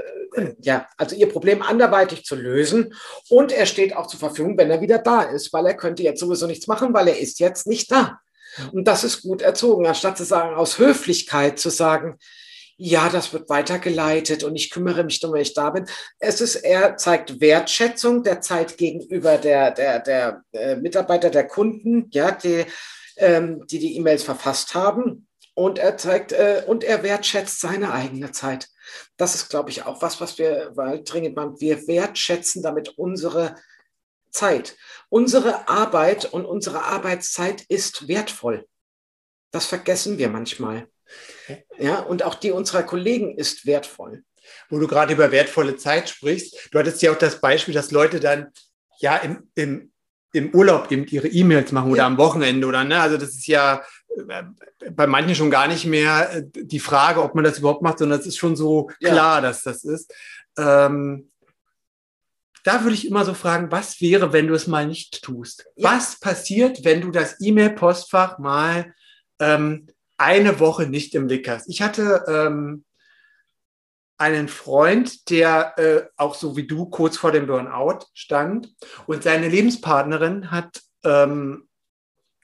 ja, 0.60 0.88
also 0.98 1.16
ihr 1.16 1.30
Problem 1.30 1.62
anderweitig 1.62 2.26
zu 2.26 2.36
lösen. 2.36 2.94
Und 3.30 3.52
er 3.52 3.68
steht 3.68 3.96
auch 3.96 4.08
zur 4.08 4.20
Verfügung, 4.20 4.58
wenn 4.58 4.72
er 4.72 4.82
wieder 4.82 4.98
da 4.98 5.22
ist, 5.22 5.54
weil 5.54 5.66
er 5.66 5.76
könnte 5.76 6.04
jetzt 6.04 6.20
sowieso 6.20 6.46
nichts 6.46 6.68
machen, 6.68 6.94
weil 6.94 7.08
er 7.08 7.20
ist 7.20 7.40
jetzt 7.40 7.68
nicht 7.68 7.92
da. 7.92 8.20
Und 8.74 8.88
das 8.88 9.04
ist 9.04 9.22
gut 9.22 9.42
erzogen, 9.42 9.86
anstatt 9.86 10.18
zu 10.18 10.26
sagen, 10.26 10.56
aus 10.56 10.80
Höflichkeit 10.80 11.60
zu 11.60 11.70
sagen, 11.70 12.18
ja, 12.82 13.10
das 13.10 13.34
wird 13.34 13.50
weitergeleitet 13.50 14.46
und 14.46 14.56
ich 14.56 14.70
kümmere 14.70 15.04
mich 15.04 15.20
darum, 15.20 15.36
wenn 15.36 15.42
ich 15.42 15.54
da 15.54 15.70
bin. 15.70 15.86
Es 16.18 16.40
ist, 16.40 16.56
er 16.56 16.96
zeigt 16.96 17.42
Wertschätzung 17.42 18.24
der 18.24 18.40
Zeit 18.40 18.78
gegenüber 18.78 19.38
der, 19.38 19.72
der, 19.72 20.00
der 20.00 20.44
äh, 20.54 20.78
Mitarbeiter, 20.78 21.30
der 21.30 21.46
Kunden, 21.46 22.08
ja, 22.12 22.32
die, 22.32 22.66
ähm, 23.18 23.68
die 23.68 23.80
die 23.80 23.98
E-Mails 23.98 24.24
verfasst 24.24 24.76
haben. 24.76 25.28
Und 25.56 25.78
er 25.78 25.98
zeigt, 25.98 26.32
äh, 26.32 26.64
und 26.68 26.86
er 26.86 27.04
wertschätzt 27.04 27.60
seine 27.60 27.92
eigene 27.92 28.32
Zeit. 28.32 28.70
Das 29.18 29.36
ist, 29.36 29.50
glaube 29.50 29.72
ich, 29.72 29.86
auch 29.86 30.02
was, 30.02 30.22
was 30.22 30.38
wir 30.38 30.72
weil 30.76 31.04
dringend 31.04 31.36
machen. 31.36 31.60
Wir 31.60 31.86
wertschätzen 31.86 32.64
damit 32.64 32.98
unsere 32.98 33.56
Zeit. 34.32 34.78
Unsere 35.10 35.68
Arbeit 35.68 36.32
und 36.32 36.46
unsere 36.46 36.86
Arbeitszeit 36.86 37.62
ist 37.68 38.08
wertvoll. 38.08 38.66
Das 39.52 39.66
vergessen 39.66 40.18
wir 40.18 40.30
manchmal. 40.30 40.88
Ja, 41.78 42.00
und 42.00 42.24
auch 42.24 42.36
die 42.36 42.52
unserer 42.52 42.84
Kollegen 42.84 43.38
ist 43.38 43.66
wertvoll. 43.66 44.24
Wo 44.70 44.80
du 44.80 44.88
gerade 44.88 45.14
über 45.14 45.32
wertvolle 45.32 45.78
Zeit 45.78 46.10
sprichst, 46.10 46.70
du 46.72 46.80
hattest 46.80 47.02
ja 47.02 47.12
auch 47.12 47.18
das 47.18 47.40
Beispiel, 47.40 47.74
dass 47.74 47.92
Leute 47.92 48.20
dann 48.20 48.52
ja 49.00 49.18
im, 49.18 49.50
im, 49.56 49.92
im 50.34 50.54
Urlaub 50.54 50.92
eben 50.92 51.06
ihre 51.06 51.28
E-Mails 51.28 51.72
machen 51.72 51.92
oder 51.92 52.02
ja. 52.02 52.08
am 52.08 52.18
Wochenende 52.18 52.68
oder 52.68 52.84
ne? 52.84 53.00
Also 53.00 53.18
das 53.18 53.30
ist 53.30 53.48
ja 53.48 53.84
äh, 54.18 54.44
bei 54.92 55.08
manchen 55.08 55.36
schon 55.36 55.52
gar 55.52 55.68
nicht 55.68 55.86
mehr 55.86 56.32
äh, 56.34 56.44
die 56.46 56.80
Frage, 56.80 57.22
ob 57.22 57.36
man 57.36 57.44
das 57.44 57.60
überhaupt 57.60 57.82
macht, 57.82 58.00
sondern 58.00 58.20
es 58.20 58.26
ist 58.26 58.38
schon 58.38 58.56
so 58.56 58.90
klar, 59.00 59.38
ja. 59.38 59.42
dass 59.42 59.64
das 59.64 59.84
ist. 59.84 60.14
Ähm, 60.58 61.30
da 62.64 62.84
würde 62.84 62.96
ich 62.96 63.08
immer 63.08 63.26
so 63.26 63.34
fragen, 63.34 63.72
was 63.72 64.02
wäre, 64.02 64.34
wenn 64.34 64.48
du 64.48 64.54
es 64.54 64.68
mal 64.68 64.86
nicht 64.86 65.24
tust? 65.24 65.66
Ja. 65.76 65.92
Was 65.92 66.20
passiert, 66.20 66.84
wenn 66.84 67.02
du 67.02 67.12
das 67.12 67.40
E-Mail-Postfach 67.40 68.38
mal 68.40 68.94
ähm, 69.40 69.88
eine 70.20 70.60
Woche 70.60 70.88
nicht 70.88 71.16
im 71.16 71.28
Blick 71.28 71.48
hast. 71.48 71.70
Ich 71.70 71.82
hatte 71.82 72.24
ähm, 72.28 72.84
einen 74.18 74.50
Freund, 74.50 75.30
der 75.30 75.74
äh, 75.78 76.08
auch 76.18 76.36
so 76.36 76.58
wie 76.58 76.68
du 76.68 76.88
kurz 76.90 77.18
vor 77.18 77.32
dem 77.32 77.48
Burnout 77.48 78.00
stand 78.14 78.70
und 79.08 79.24
seine 79.24 79.48
Lebenspartnerin 79.48 80.52
hat, 80.52 80.82
ähm, 81.06 81.70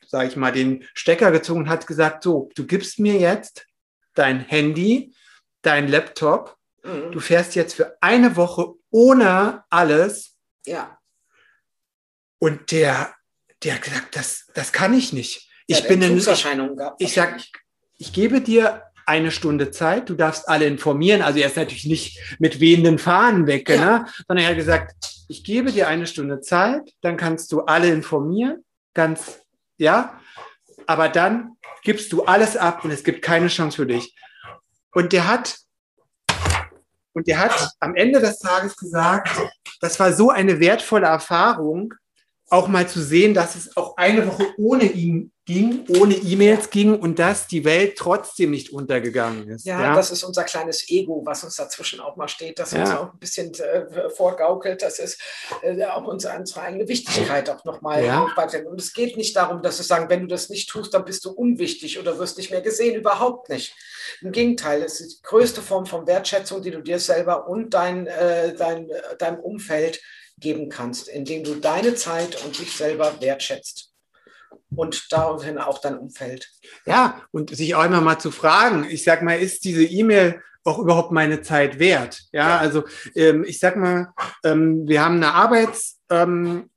sage 0.07 0.29
ich 0.29 0.37
mal, 0.37 0.53
den 0.53 0.87
Stecker 0.93 1.31
gezogen 1.31 1.61
und 1.61 1.69
hat 1.69 1.85
gesagt, 1.85 2.23
so, 2.23 2.49
du 2.55 2.65
gibst 2.65 2.97
mir 2.99 3.17
jetzt 3.17 3.67
dein 4.13 4.39
Handy, 4.39 5.13
dein 5.61 5.89
Laptop, 5.89 6.55
mhm. 6.83 7.11
du 7.11 7.19
fährst 7.19 7.55
jetzt 7.55 7.73
für 7.73 7.97
eine 8.01 8.37
Woche 8.37 8.73
ohne 8.89 9.65
alles. 9.69 10.37
Ja. 10.65 10.97
Und 12.39 12.71
der, 12.71 13.13
der 13.63 13.75
hat 13.75 13.81
gesagt, 13.81 14.15
das, 14.15 14.45
das 14.53 14.71
kann 14.71 14.93
ich 14.93 15.11
nicht. 15.11 15.49
Ich 15.67 15.79
ja, 15.79 15.87
bin 15.87 16.01
in, 16.01 16.17
ich, 16.17 16.27
ich 16.99 17.13
sag, 17.13 17.41
ich 17.97 18.13
gebe 18.13 18.41
dir 18.41 18.83
eine 19.05 19.31
Stunde 19.31 19.71
Zeit, 19.71 20.09
du 20.09 20.15
darfst 20.15 20.49
alle 20.49 20.65
informieren. 20.65 21.21
Also 21.21 21.39
er 21.39 21.47
ist 21.47 21.57
natürlich 21.57 21.85
nicht 21.85 22.19
mit 22.39 22.59
wehenden 22.59 22.97
Fahnen 22.97 23.47
weg, 23.47 23.69
ja. 23.69 23.99
ne? 23.99 24.05
sondern 24.27 24.45
er 24.45 24.51
hat 24.51 24.57
gesagt, 24.57 24.95
ich 25.27 25.43
gebe 25.43 25.71
dir 25.71 25.87
eine 25.87 26.07
Stunde 26.07 26.41
Zeit, 26.41 26.93
dann 27.01 27.17
kannst 27.17 27.51
du 27.51 27.61
alle 27.61 27.89
informieren, 27.89 28.63
ganz, 28.93 29.39
ja, 29.77 30.19
aber 30.87 31.09
dann 31.09 31.57
gibst 31.83 32.11
du 32.13 32.23
alles 32.23 32.57
ab 32.57 32.83
und 32.83 32.91
es 32.91 33.03
gibt 33.03 33.21
keine 33.21 33.47
Chance 33.47 33.77
für 33.77 33.85
dich. 33.85 34.15
Und 34.91 35.13
der 35.13 35.27
hat, 35.27 35.57
und 37.13 37.27
der 37.27 37.39
hat 37.39 37.71
am 37.79 37.95
Ende 37.95 38.19
des 38.19 38.39
Tages 38.39 38.75
gesagt, 38.75 39.29
das 39.81 39.99
war 39.99 40.13
so 40.13 40.29
eine 40.29 40.59
wertvolle 40.59 41.07
Erfahrung, 41.07 41.93
auch 42.49 42.67
mal 42.67 42.87
zu 42.87 43.01
sehen, 43.01 43.33
dass 43.33 43.55
es 43.55 43.75
auch 43.77 43.97
eine 43.97 44.27
Woche 44.27 44.45
ohne 44.57 44.85
ihn 44.85 45.31
ging, 45.45 45.85
ohne 45.99 46.15
E-Mails 46.15 46.71
ging 46.71 46.99
und 46.99 47.19
dass 47.19 47.45
die 47.45 47.63
Welt 47.65 47.97
trotzdem 47.97 48.49
nicht 48.49 48.73
untergegangen 48.73 49.47
ist. 49.49 49.65
Ja, 49.65 49.79
ja, 49.79 49.95
das 49.95 50.09
ist 50.09 50.23
unser 50.23 50.43
kleines 50.43 50.89
Ego, 50.89 51.21
was 51.23 51.43
uns 51.43 51.55
dazwischen 51.55 51.99
auch 51.99 52.15
mal 52.15 52.27
steht, 52.27 52.57
das 52.57 52.71
ja. 52.71 52.81
uns 52.81 52.89
auch 52.91 53.13
ein 53.13 53.19
bisschen 53.19 53.53
äh, 53.53 54.09
vorgaukelt. 54.09 54.81
Das 54.81 54.97
ist 54.97 55.21
äh, 55.61 55.83
auch 55.85 56.05
unsere, 56.05 56.35
unsere, 56.37 56.61
eigene 56.61 56.87
Wichtigkeit 56.87 57.47
auch 57.49 57.63
nochmal. 57.63 58.03
Ja. 58.03 58.23
Und 58.23 58.81
es 58.81 58.93
geht 58.93 59.17
nicht 59.17 59.35
darum, 59.35 59.61
dass 59.61 59.77
wir 59.77 59.85
sagen, 59.85 60.09
wenn 60.09 60.21
du 60.21 60.27
das 60.27 60.49
nicht 60.49 60.67
tust, 60.67 60.93
dann 60.95 61.05
bist 61.05 61.23
du 61.25 61.31
unwichtig 61.31 61.99
oder 61.99 62.17
wirst 62.17 62.37
nicht 62.37 62.49
mehr 62.49 62.61
gesehen. 62.61 62.95
Überhaupt 62.95 63.49
nicht. 63.49 63.75
Im 64.21 64.31
Gegenteil, 64.31 64.81
es 64.81 64.99
ist 64.99 65.19
die 65.19 65.21
größte 65.21 65.61
Form 65.61 65.85
von 65.85 66.07
Wertschätzung, 66.07 66.63
die 66.63 66.71
du 66.71 66.81
dir 66.81 66.99
selber 66.99 67.47
und 67.47 67.75
dein, 67.75 68.07
äh, 68.07 68.55
dein, 68.55 68.89
äh, 68.89 69.15
deinem 69.19 69.39
Umfeld 69.39 70.01
geben 70.39 70.69
kannst, 70.69 71.07
indem 71.07 71.43
du 71.43 71.55
deine 71.55 71.93
Zeit 71.93 72.43
und 72.43 72.57
dich 72.57 72.75
selber 72.75 73.21
wertschätzt 73.21 73.94
und 74.75 75.11
daraufhin 75.11 75.57
auch 75.57 75.79
dein 75.79 75.97
Umfeld. 75.97 76.49
Ja, 76.85 77.21
und 77.31 77.55
sich 77.55 77.75
auch 77.75 77.85
immer 77.85 78.01
mal 78.01 78.19
zu 78.19 78.31
fragen, 78.31 78.85
ich 78.89 79.03
sag 79.03 79.21
mal, 79.21 79.39
ist 79.39 79.63
diese 79.63 79.83
E-Mail 79.83 80.41
auch 80.63 80.79
überhaupt 80.79 81.11
meine 81.11 81.41
Zeit 81.41 81.79
wert? 81.79 82.23
Ja, 82.31 82.49
ja. 82.49 82.57
also 82.57 82.83
ähm, 83.15 83.43
ich 83.43 83.59
sag 83.59 83.75
mal, 83.75 84.13
ähm, 84.43 84.87
wir 84.87 85.03
haben 85.03 85.15
eine 85.15 85.33
Arbeits, 85.33 85.99
ähm, 86.09 86.69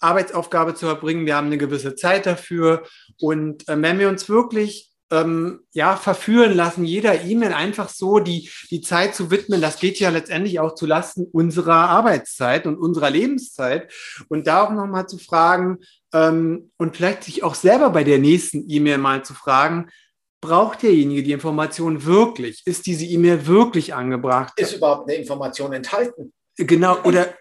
Arbeitsaufgabe 0.00 0.74
zu 0.74 0.86
erbringen, 0.86 1.26
wir 1.26 1.36
haben 1.36 1.48
eine 1.48 1.58
gewisse 1.58 1.94
Zeit 1.96 2.26
dafür 2.26 2.84
und 3.20 3.68
äh, 3.68 3.80
wenn 3.80 3.98
wir 3.98 4.08
uns 4.08 4.28
wirklich 4.28 4.88
ähm, 5.10 5.60
ja, 5.72 5.96
verführen 5.96 6.54
lassen, 6.54 6.84
jeder 6.84 7.22
E-Mail 7.22 7.52
einfach 7.52 7.88
so 7.88 8.18
die, 8.18 8.50
die 8.70 8.80
Zeit 8.80 9.14
zu 9.14 9.30
widmen. 9.30 9.60
Das 9.60 9.78
geht 9.78 9.98
ja 9.98 10.10
letztendlich 10.10 10.60
auch 10.60 10.74
zu 10.74 10.86
Lasten 10.86 11.24
unserer 11.24 11.88
Arbeitszeit 11.88 12.66
und 12.66 12.76
unserer 12.76 13.10
Lebenszeit. 13.10 13.90
Und 14.28 14.46
da 14.46 14.64
auch 14.64 14.70
nochmal 14.70 15.08
zu 15.08 15.18
fragen 15.18 15.78
ähm, 16.12 16.70
und 16.76 16.96
vielleicht 16.96 17.24
sich 17.24 17.42
auch 17.42 17.54
selber 17.54 17.90
bei 17.90 18.04
der 18.04 18.18
nächsten 18.18 18.64
E-Mail 18.68 18.98
mal 18.98 19.24
zu 19.24 19.34
fragen, 19.34 19.90
braucht 20.40 20.82
derjenige 20.82 21.22
die 21.22 21.32
Information 21.32 22.04
wirklich? 22.04 22.62
Ist 22.64 22.86
diese 22.86 23.04
E-Mail 23.04 23.46
wirklich 23.46 23.94
angebracht? 23.94 24.52
Ist 24.56 24.74
überhaupt 24.74 25.08
eine 25.08 25.18
Information 25.18 25.72
enthalten? 25.72 26.32
Genau, 26.56 27.00
oder 27.02 27.34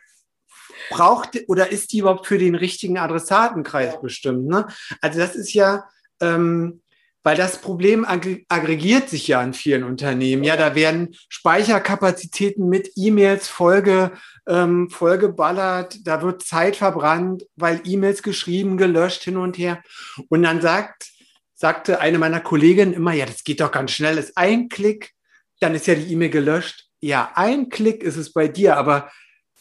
braucht 0.90 1.38
oder 1.48 1.72
ist 1.72 1.92
die 1.92 2.00
überhaupt 2.00 2.28
für 2.28 2.38
den 2.38 2.56
richtigen 2.56 2.98
Adressatenkreis 2.98 3.94
ja. 3.94 4.00
bestimmt? 4.00 4.48
Ne? 4.48 4.68
Also 5.02 5.20
das 5.20 5.36
ist 5.36 5.54
ja, 5.54 5.88
ähm, 6.22 6.82
weil 7.28 7.36
das 7.36 7.60
Problem 7.60 8.06
aggregiert 8.06 9.10
sich 9.10 9.28
ja 9.28 9.44
in 9.44 9.54
vielen 9.54 9.84
Unternehmen. 9.84 10.46
Ja, 10.46 10.56
da 10.56 10.76
werden 10.76 11.14
Speicherkapazitäten 11.28 12.70
mit 12.70 12.94
E-Mails 12.96 13.50
Folge, 13.50 14.14
ähm, 14.48 14.90
vollgeballert, 14.90 16.08
da 16.08 16.22
wird 16.22 16.42
Zeit 16.42 16.78
verbrannt, 16.78 17.44
weil 17.58 17.82
E-Mails 17.84 18.24
geschrieben, 18.24 18.78
gelöscht 18.78 19.24
hin 19.24 19.36
und 19.36 19.58
her. 19.58 19.84
Und 20.30 20.44
dann 20.44 20.62
sagt, 20.62 21.10
sagte 21.54 22.00
eine 22.00 22.18
meiner 22.18 22.40
Kolleginnen 22.40 22.94
immer, 22.94 23.12
ja, 23.12 23.26
das 23.26 23.44
geht 23.44 23.60
doch 23.60 23.74
ganz 23.74 23.92
schnell, 23.92 24.18
ist 24.18 24.38
ein 24.38 24.70
Klick, 24.70 25.12
dann 25.60 25.76
ist 25.76 25.86
ja 25.86 25.96
die 25.96 26.10
E-Mail 26.14 26.30
gelöscht. 26.30 26.86
Ja, 27.02 27.34
ein 27.36 27.68
Klick 27.68 28.04
ist 28.04 28.16
es 28.16 28.32
bei 28.32 28.48
dir, 28.48 28.78
aber 28.78 29.12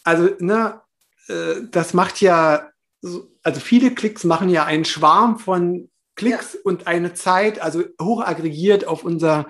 also, 0.05 0.31
ne, 0.39 0.83
äh, 1.27 1.63
das 1.73 1.95
macht 1.95 2.21
ja, 2.21 2.71
also 3.43 3.61
viele 3.61 3.93
Klicks 3.93 4.23
machen 4.23 4.51
ja 4.51 4.65
einen 4.65 4.85
Schwarm 4.85 5.41
von 5.41 5.91
Klicks 6.17 6.55
ja. 6.55 6.61
und 6.65 6.87
eine 6.87 7.15
Zeit, 7.15 7.61
also 7.61 7.85
hoch 8.01 8.23
aggregiert 8.23 8.87
auf 8.87 9.05
unser, 9.05 9.47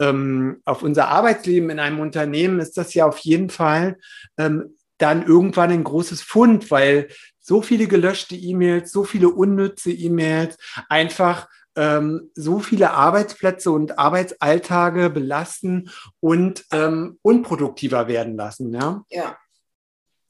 ähm, 0.00 0.62
auf 0.64 0.82
unser 0.82 1.08
Arbeitsleben 1.08 1.70
in 1.70 1.78
einem 1.78 2.00
Unternehmen, 2.00 2.60
ist 2.60 2.76
das 2.78 2.94
ja 2.94 3.06
auf 3.06 3.18
jeden 3.18 3.50
Fall 3.50 3.98
ähm, 4.38 4.76
dann 4.98 5.26
irgendwann 5.26 5.70
ein 5.70 5.84
großes 5.84 6.22
Fund, 6.22 6.70
weil 6.70 7.08
so 7.40 7.60
viele 7.60 7.86
gelöschte 7.88 8.36
E-Mails, 8.36 8.90
so 8.90 9.04
viele 9.04 9.28
unnütze 9.28 9.90
E-Mails 9.90 10.56
einfach 10.88 11.48
ähm, 11.76 12.30
so 12.34 12.60
viele 12.60 12.92
Arbeitsplätze 12.92 13.70
und 13.70 13.98
Arbeitsalltage 13.98 15.10
belasten 15.10 15.90
und 16.20 16.64
ähm, 16.70 17.18
unproduktiver 17.22 18.08
werden 18.08 18.36
lassen. 18.36 18.72
Ja? 18.72 19.04
ja, 19.10 19.36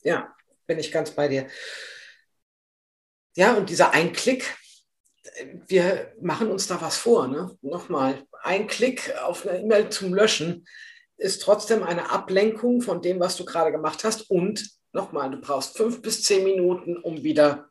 ja, 0.03 0.35
bin 0.66 0.79
ich 0.79 0.90
ganz 0.90 1.11
bei 1.11 1.29
dir. 1.29 1.47
Ja, 3.37 3.55
und 3.55 3.68
dieser 3.68 3.92
Einklick, 3.92 4.57
wir 5.66 6.12
machen 6.20 6.50
uns 6.50 6.66
da 6.66 6.80
was 6.80 6.96
vor. 6.96 7.28
Ne? 7.28 7.56
Nochmal, 7.62 8.24
ein 8.42 8.66
Klick 8.66 9.14
auf 9.22 9.46
eine 9.46 9.60
E-Mail 9.60 9.88
zum 9.88 10.14
Löschen 10.14 10.66
ist 11.16 11.42
trotzdem 11.42 11.82
eine 11.82 12.10
Ablenkung 12.10 12.82
von 12.82 13.00
dem, 13.00 13.20
was 13.20 13.37
du 13.37 13.44
gerade 13.44 13.72
gemacht 13.72 14.04
hast. 14.04 14.30
Und 14.30 14.68
nochmal, 14.92 15.30
du 15.30 15.40
brauchst 15.40 15.76
fünf 15.76 16.02
bis 16.02 16.22
zehn 16.22 16.44
Minuten, 16.44 16.96
um 16.96 17.22
wieder 17.22 17.68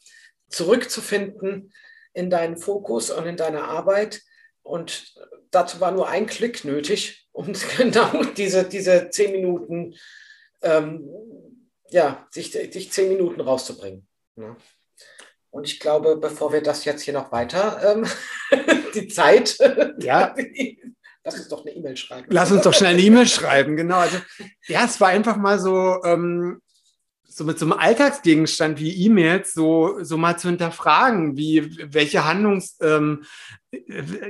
zurückzufinden 0.49 1.73
in 2.13 2.29
deinen 2.29 2.57
Fokus 2.57 3.09
und 3.09 3.25
in 3.25 3.37
deine 3.37 3.63
Arbeit. 3.63 4.21
Und 4.61 5.13
dazu 5.51 5.79
war 5.79 5.91
nur 5.91 6.07
ein 6.07 6.25
Klick 6.25 6.63
nötig, 6.63 7.27
um 7.31 7.53
genau 7.77 8.23
diese, 8.37 8.63
diese 8.63 9.09
zehn 9.09 9.31
Minuten, 9.31 9.95
ähm, 10.61 11.09
ja, 11.89 12.27
sich, 12.31 12.51
sich 12.51 12.91
zehn 12.91 13.09
Minuten 13.09 13.41
rauszubringen. 13.41 14.07
Ne? 14.35 14.55
Und 15.53 15.67
ich 15.67 15.79
glaube, 15.79 16.17
bevor 16.17 16.51
wir 16.51 16.63
das 16.63 16.83
jetzt 16.83 17.03
hier 17.03 17.13
noch 17.13 17.31
weiter, 17.31 17.79
ähm, 17.85 18.07
die 18.95 19.07
Zeit, 19.07 19.55
ja. 19.99 20.33
lass 21.23 21.35
uns 21.35 21.47
doch 21.47 21.63
eine 21.63 21.75
E-Mail 21.75 21.95
schreiben. 21.95 22.25
Lass 22.29 22.51
uns 22.51 22.63
doch 22.63 22.73
schnell 22.73 22.95
eine 22.95 23.01
E-Mail 23.03 23.27
schreiben, 23.27 23.77
genau. 23.77 23.97
Also, 23.97 24.17
ja, 24.67 24.83
es 24.83 24.99
war 24.99 25.09
einfach 25.09 25.37
mal 25.37 25.59
so, 25.59 26.03
ähm, 26.05 26.59
so 27.23 27.43
mit 27.43 27.59
so 27.59 27.65
einem 27.65 27.73
Alltagsgegenstand 27.73 28.79
wie 28.79 29.05
E-Mails 29.05 29.53
so, 29.53 30.03
so 30.03 30.17
mal 30.17 30.37
zu 30.37 30.49
hinterfragen, 30.49 31.37
wie, 31.37 31.93
welche 31.93 32.25
Handlungs, 32.25 32.77
ähm, 32.81 33.23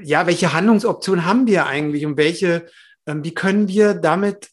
ja, 0.03 0.27
welche 0.27 0.51
Handlungsoptionen 0.51 1.25
haben 1.25 1.47
wir 1.47 1.67
eigentlich 1.67 2.05
und 2.05 2.17
welche, 2.17 2.65
ähm, 3.07 3.23
wie 3.23 3.33
können 3.33 3.69
wir 3.69 3.93
damit 3.93 4.49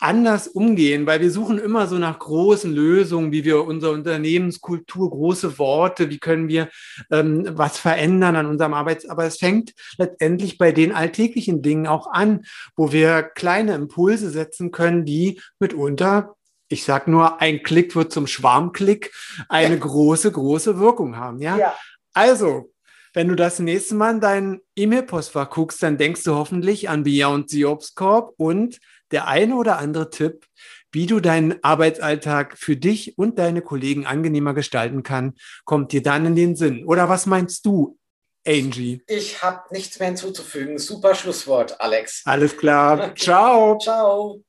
anders 0.00 0.48
umgehen, 0.48 1.06
weil 1.06 1.20
wir 1.20 1.30
suchen 1.30 1.58
immer 1.58 1.86
so 1.86 1.96
nach 1.98 2.18
großen 2.18 2.72
Lösungen, 2.72 3.32
wie 3.32 3.44
wir 3.44 3.64
unsere 3.64 3.92
Unternehmenskultur, 3.92 5.10
große 5.10 5.58
Worte, 5.58 6.10
wie 6.10 6.18
können 6.18 6.48
wir 6.48 6.68
ähm, 7.10 7.46
was 7.50 7.78
verändern 7.78 8.36
an 8.36 8.46
unserem 8.46 8.74
Arbeits, 8.74 9.08
aber 9.08 9.24
es 9.24 9.36
fängt 9.36 9.72
letztendlich 9.98 10.58
bei 10.58 10.72
den 10.72 10.92
alltäglichen 10.92 11.62
Dingen 11.62 11.86
auch 11.86 12.10
an, 12.10 12.44
wo 12.76 12.92
wir 12.92 13.22
kleine 13.22 13.74
Impulse 13.74 14.30
setzen 14.30 14.70
können, 14.70 15.04
die 15.04 15.40
mitunter 15.58 16.34
ich 16.72 16.84
sag 16.84 17.08
nur, 17.08 17.40
ein 17.40 17.64
Klick 17.64 17.96
wird 17.96 18.12
zum 18.12 18.28
Schwarmklick, 18.28 19.12
eine 19.48 19.76
große, 19.80 20.30
große 20.30 20.78
Wirkung 20.78 21.16
haben. 21.16 21.42
Ja? 21.42 21.58
ja. 21.58 21.74
Also, 22.14 22.72
wenn 23.12 23.26
du 23.26 23.34
das 23.34 23.58
nächste 23.58 23.96
Mal 23.96 24.14
in 24.14 24.20
dein 24.20 24.60
E-Mail-Postfach 24.76 25.50
guckst, 25.50 25.82
dann 25.82 25.98
denkst 25.98 26.22
du 26.22 26.34
hoffentlich 26.36 26.88
an 26.88 27.02
Beyond 27.02 27.50
the 27.50 27.66
Ops 27.66 27.96
Corp 27.96 28.34
und 28.36 28.78
der 29.12 29.28
eine 29.28 29.56
oder 29.56 29.78
andere 29.78 30.10
Tipp, 30.10 30.46
wie 30.92 31.06
du 31.06 31.20
deinen 31.20 31.62
Arbeitsalltag 31.62 32.56
für 32.58 32.76
dich 32.76 33.16
und 33.16 33.38
deine 33.38 33.62
Kollegen 33.62 34.06
angenehmer 34.06 34.54
gestalten 34.54 35.02
kann, 35.02 35.34
kommt 35.64 35.92
dir 35.92 36.02
dann 36.02 36.26
in 36.26 36.36
den 36.36 36.56
Sinn. 36.56 36.84
Oder 36.84 37.08
was 37.08 37.26
meinst 37.26 37.64
du, 37.66 37.98
Angie? 38.46 39.02
Ich 39.06 39.42
habe 39.42 39.62
nichts 39.70 39.98
mehr 39.98 40.08
hinzuzufügen. 40.08 40.78
Super 40.78 41.14
Schlusswort, 41.14 41.80
Alex. 41.80 42.22
Alles 42.24 42.56
klar. 42.56 43.14
Ciao. 43.14 43.78
Ciao. 43.82 44.42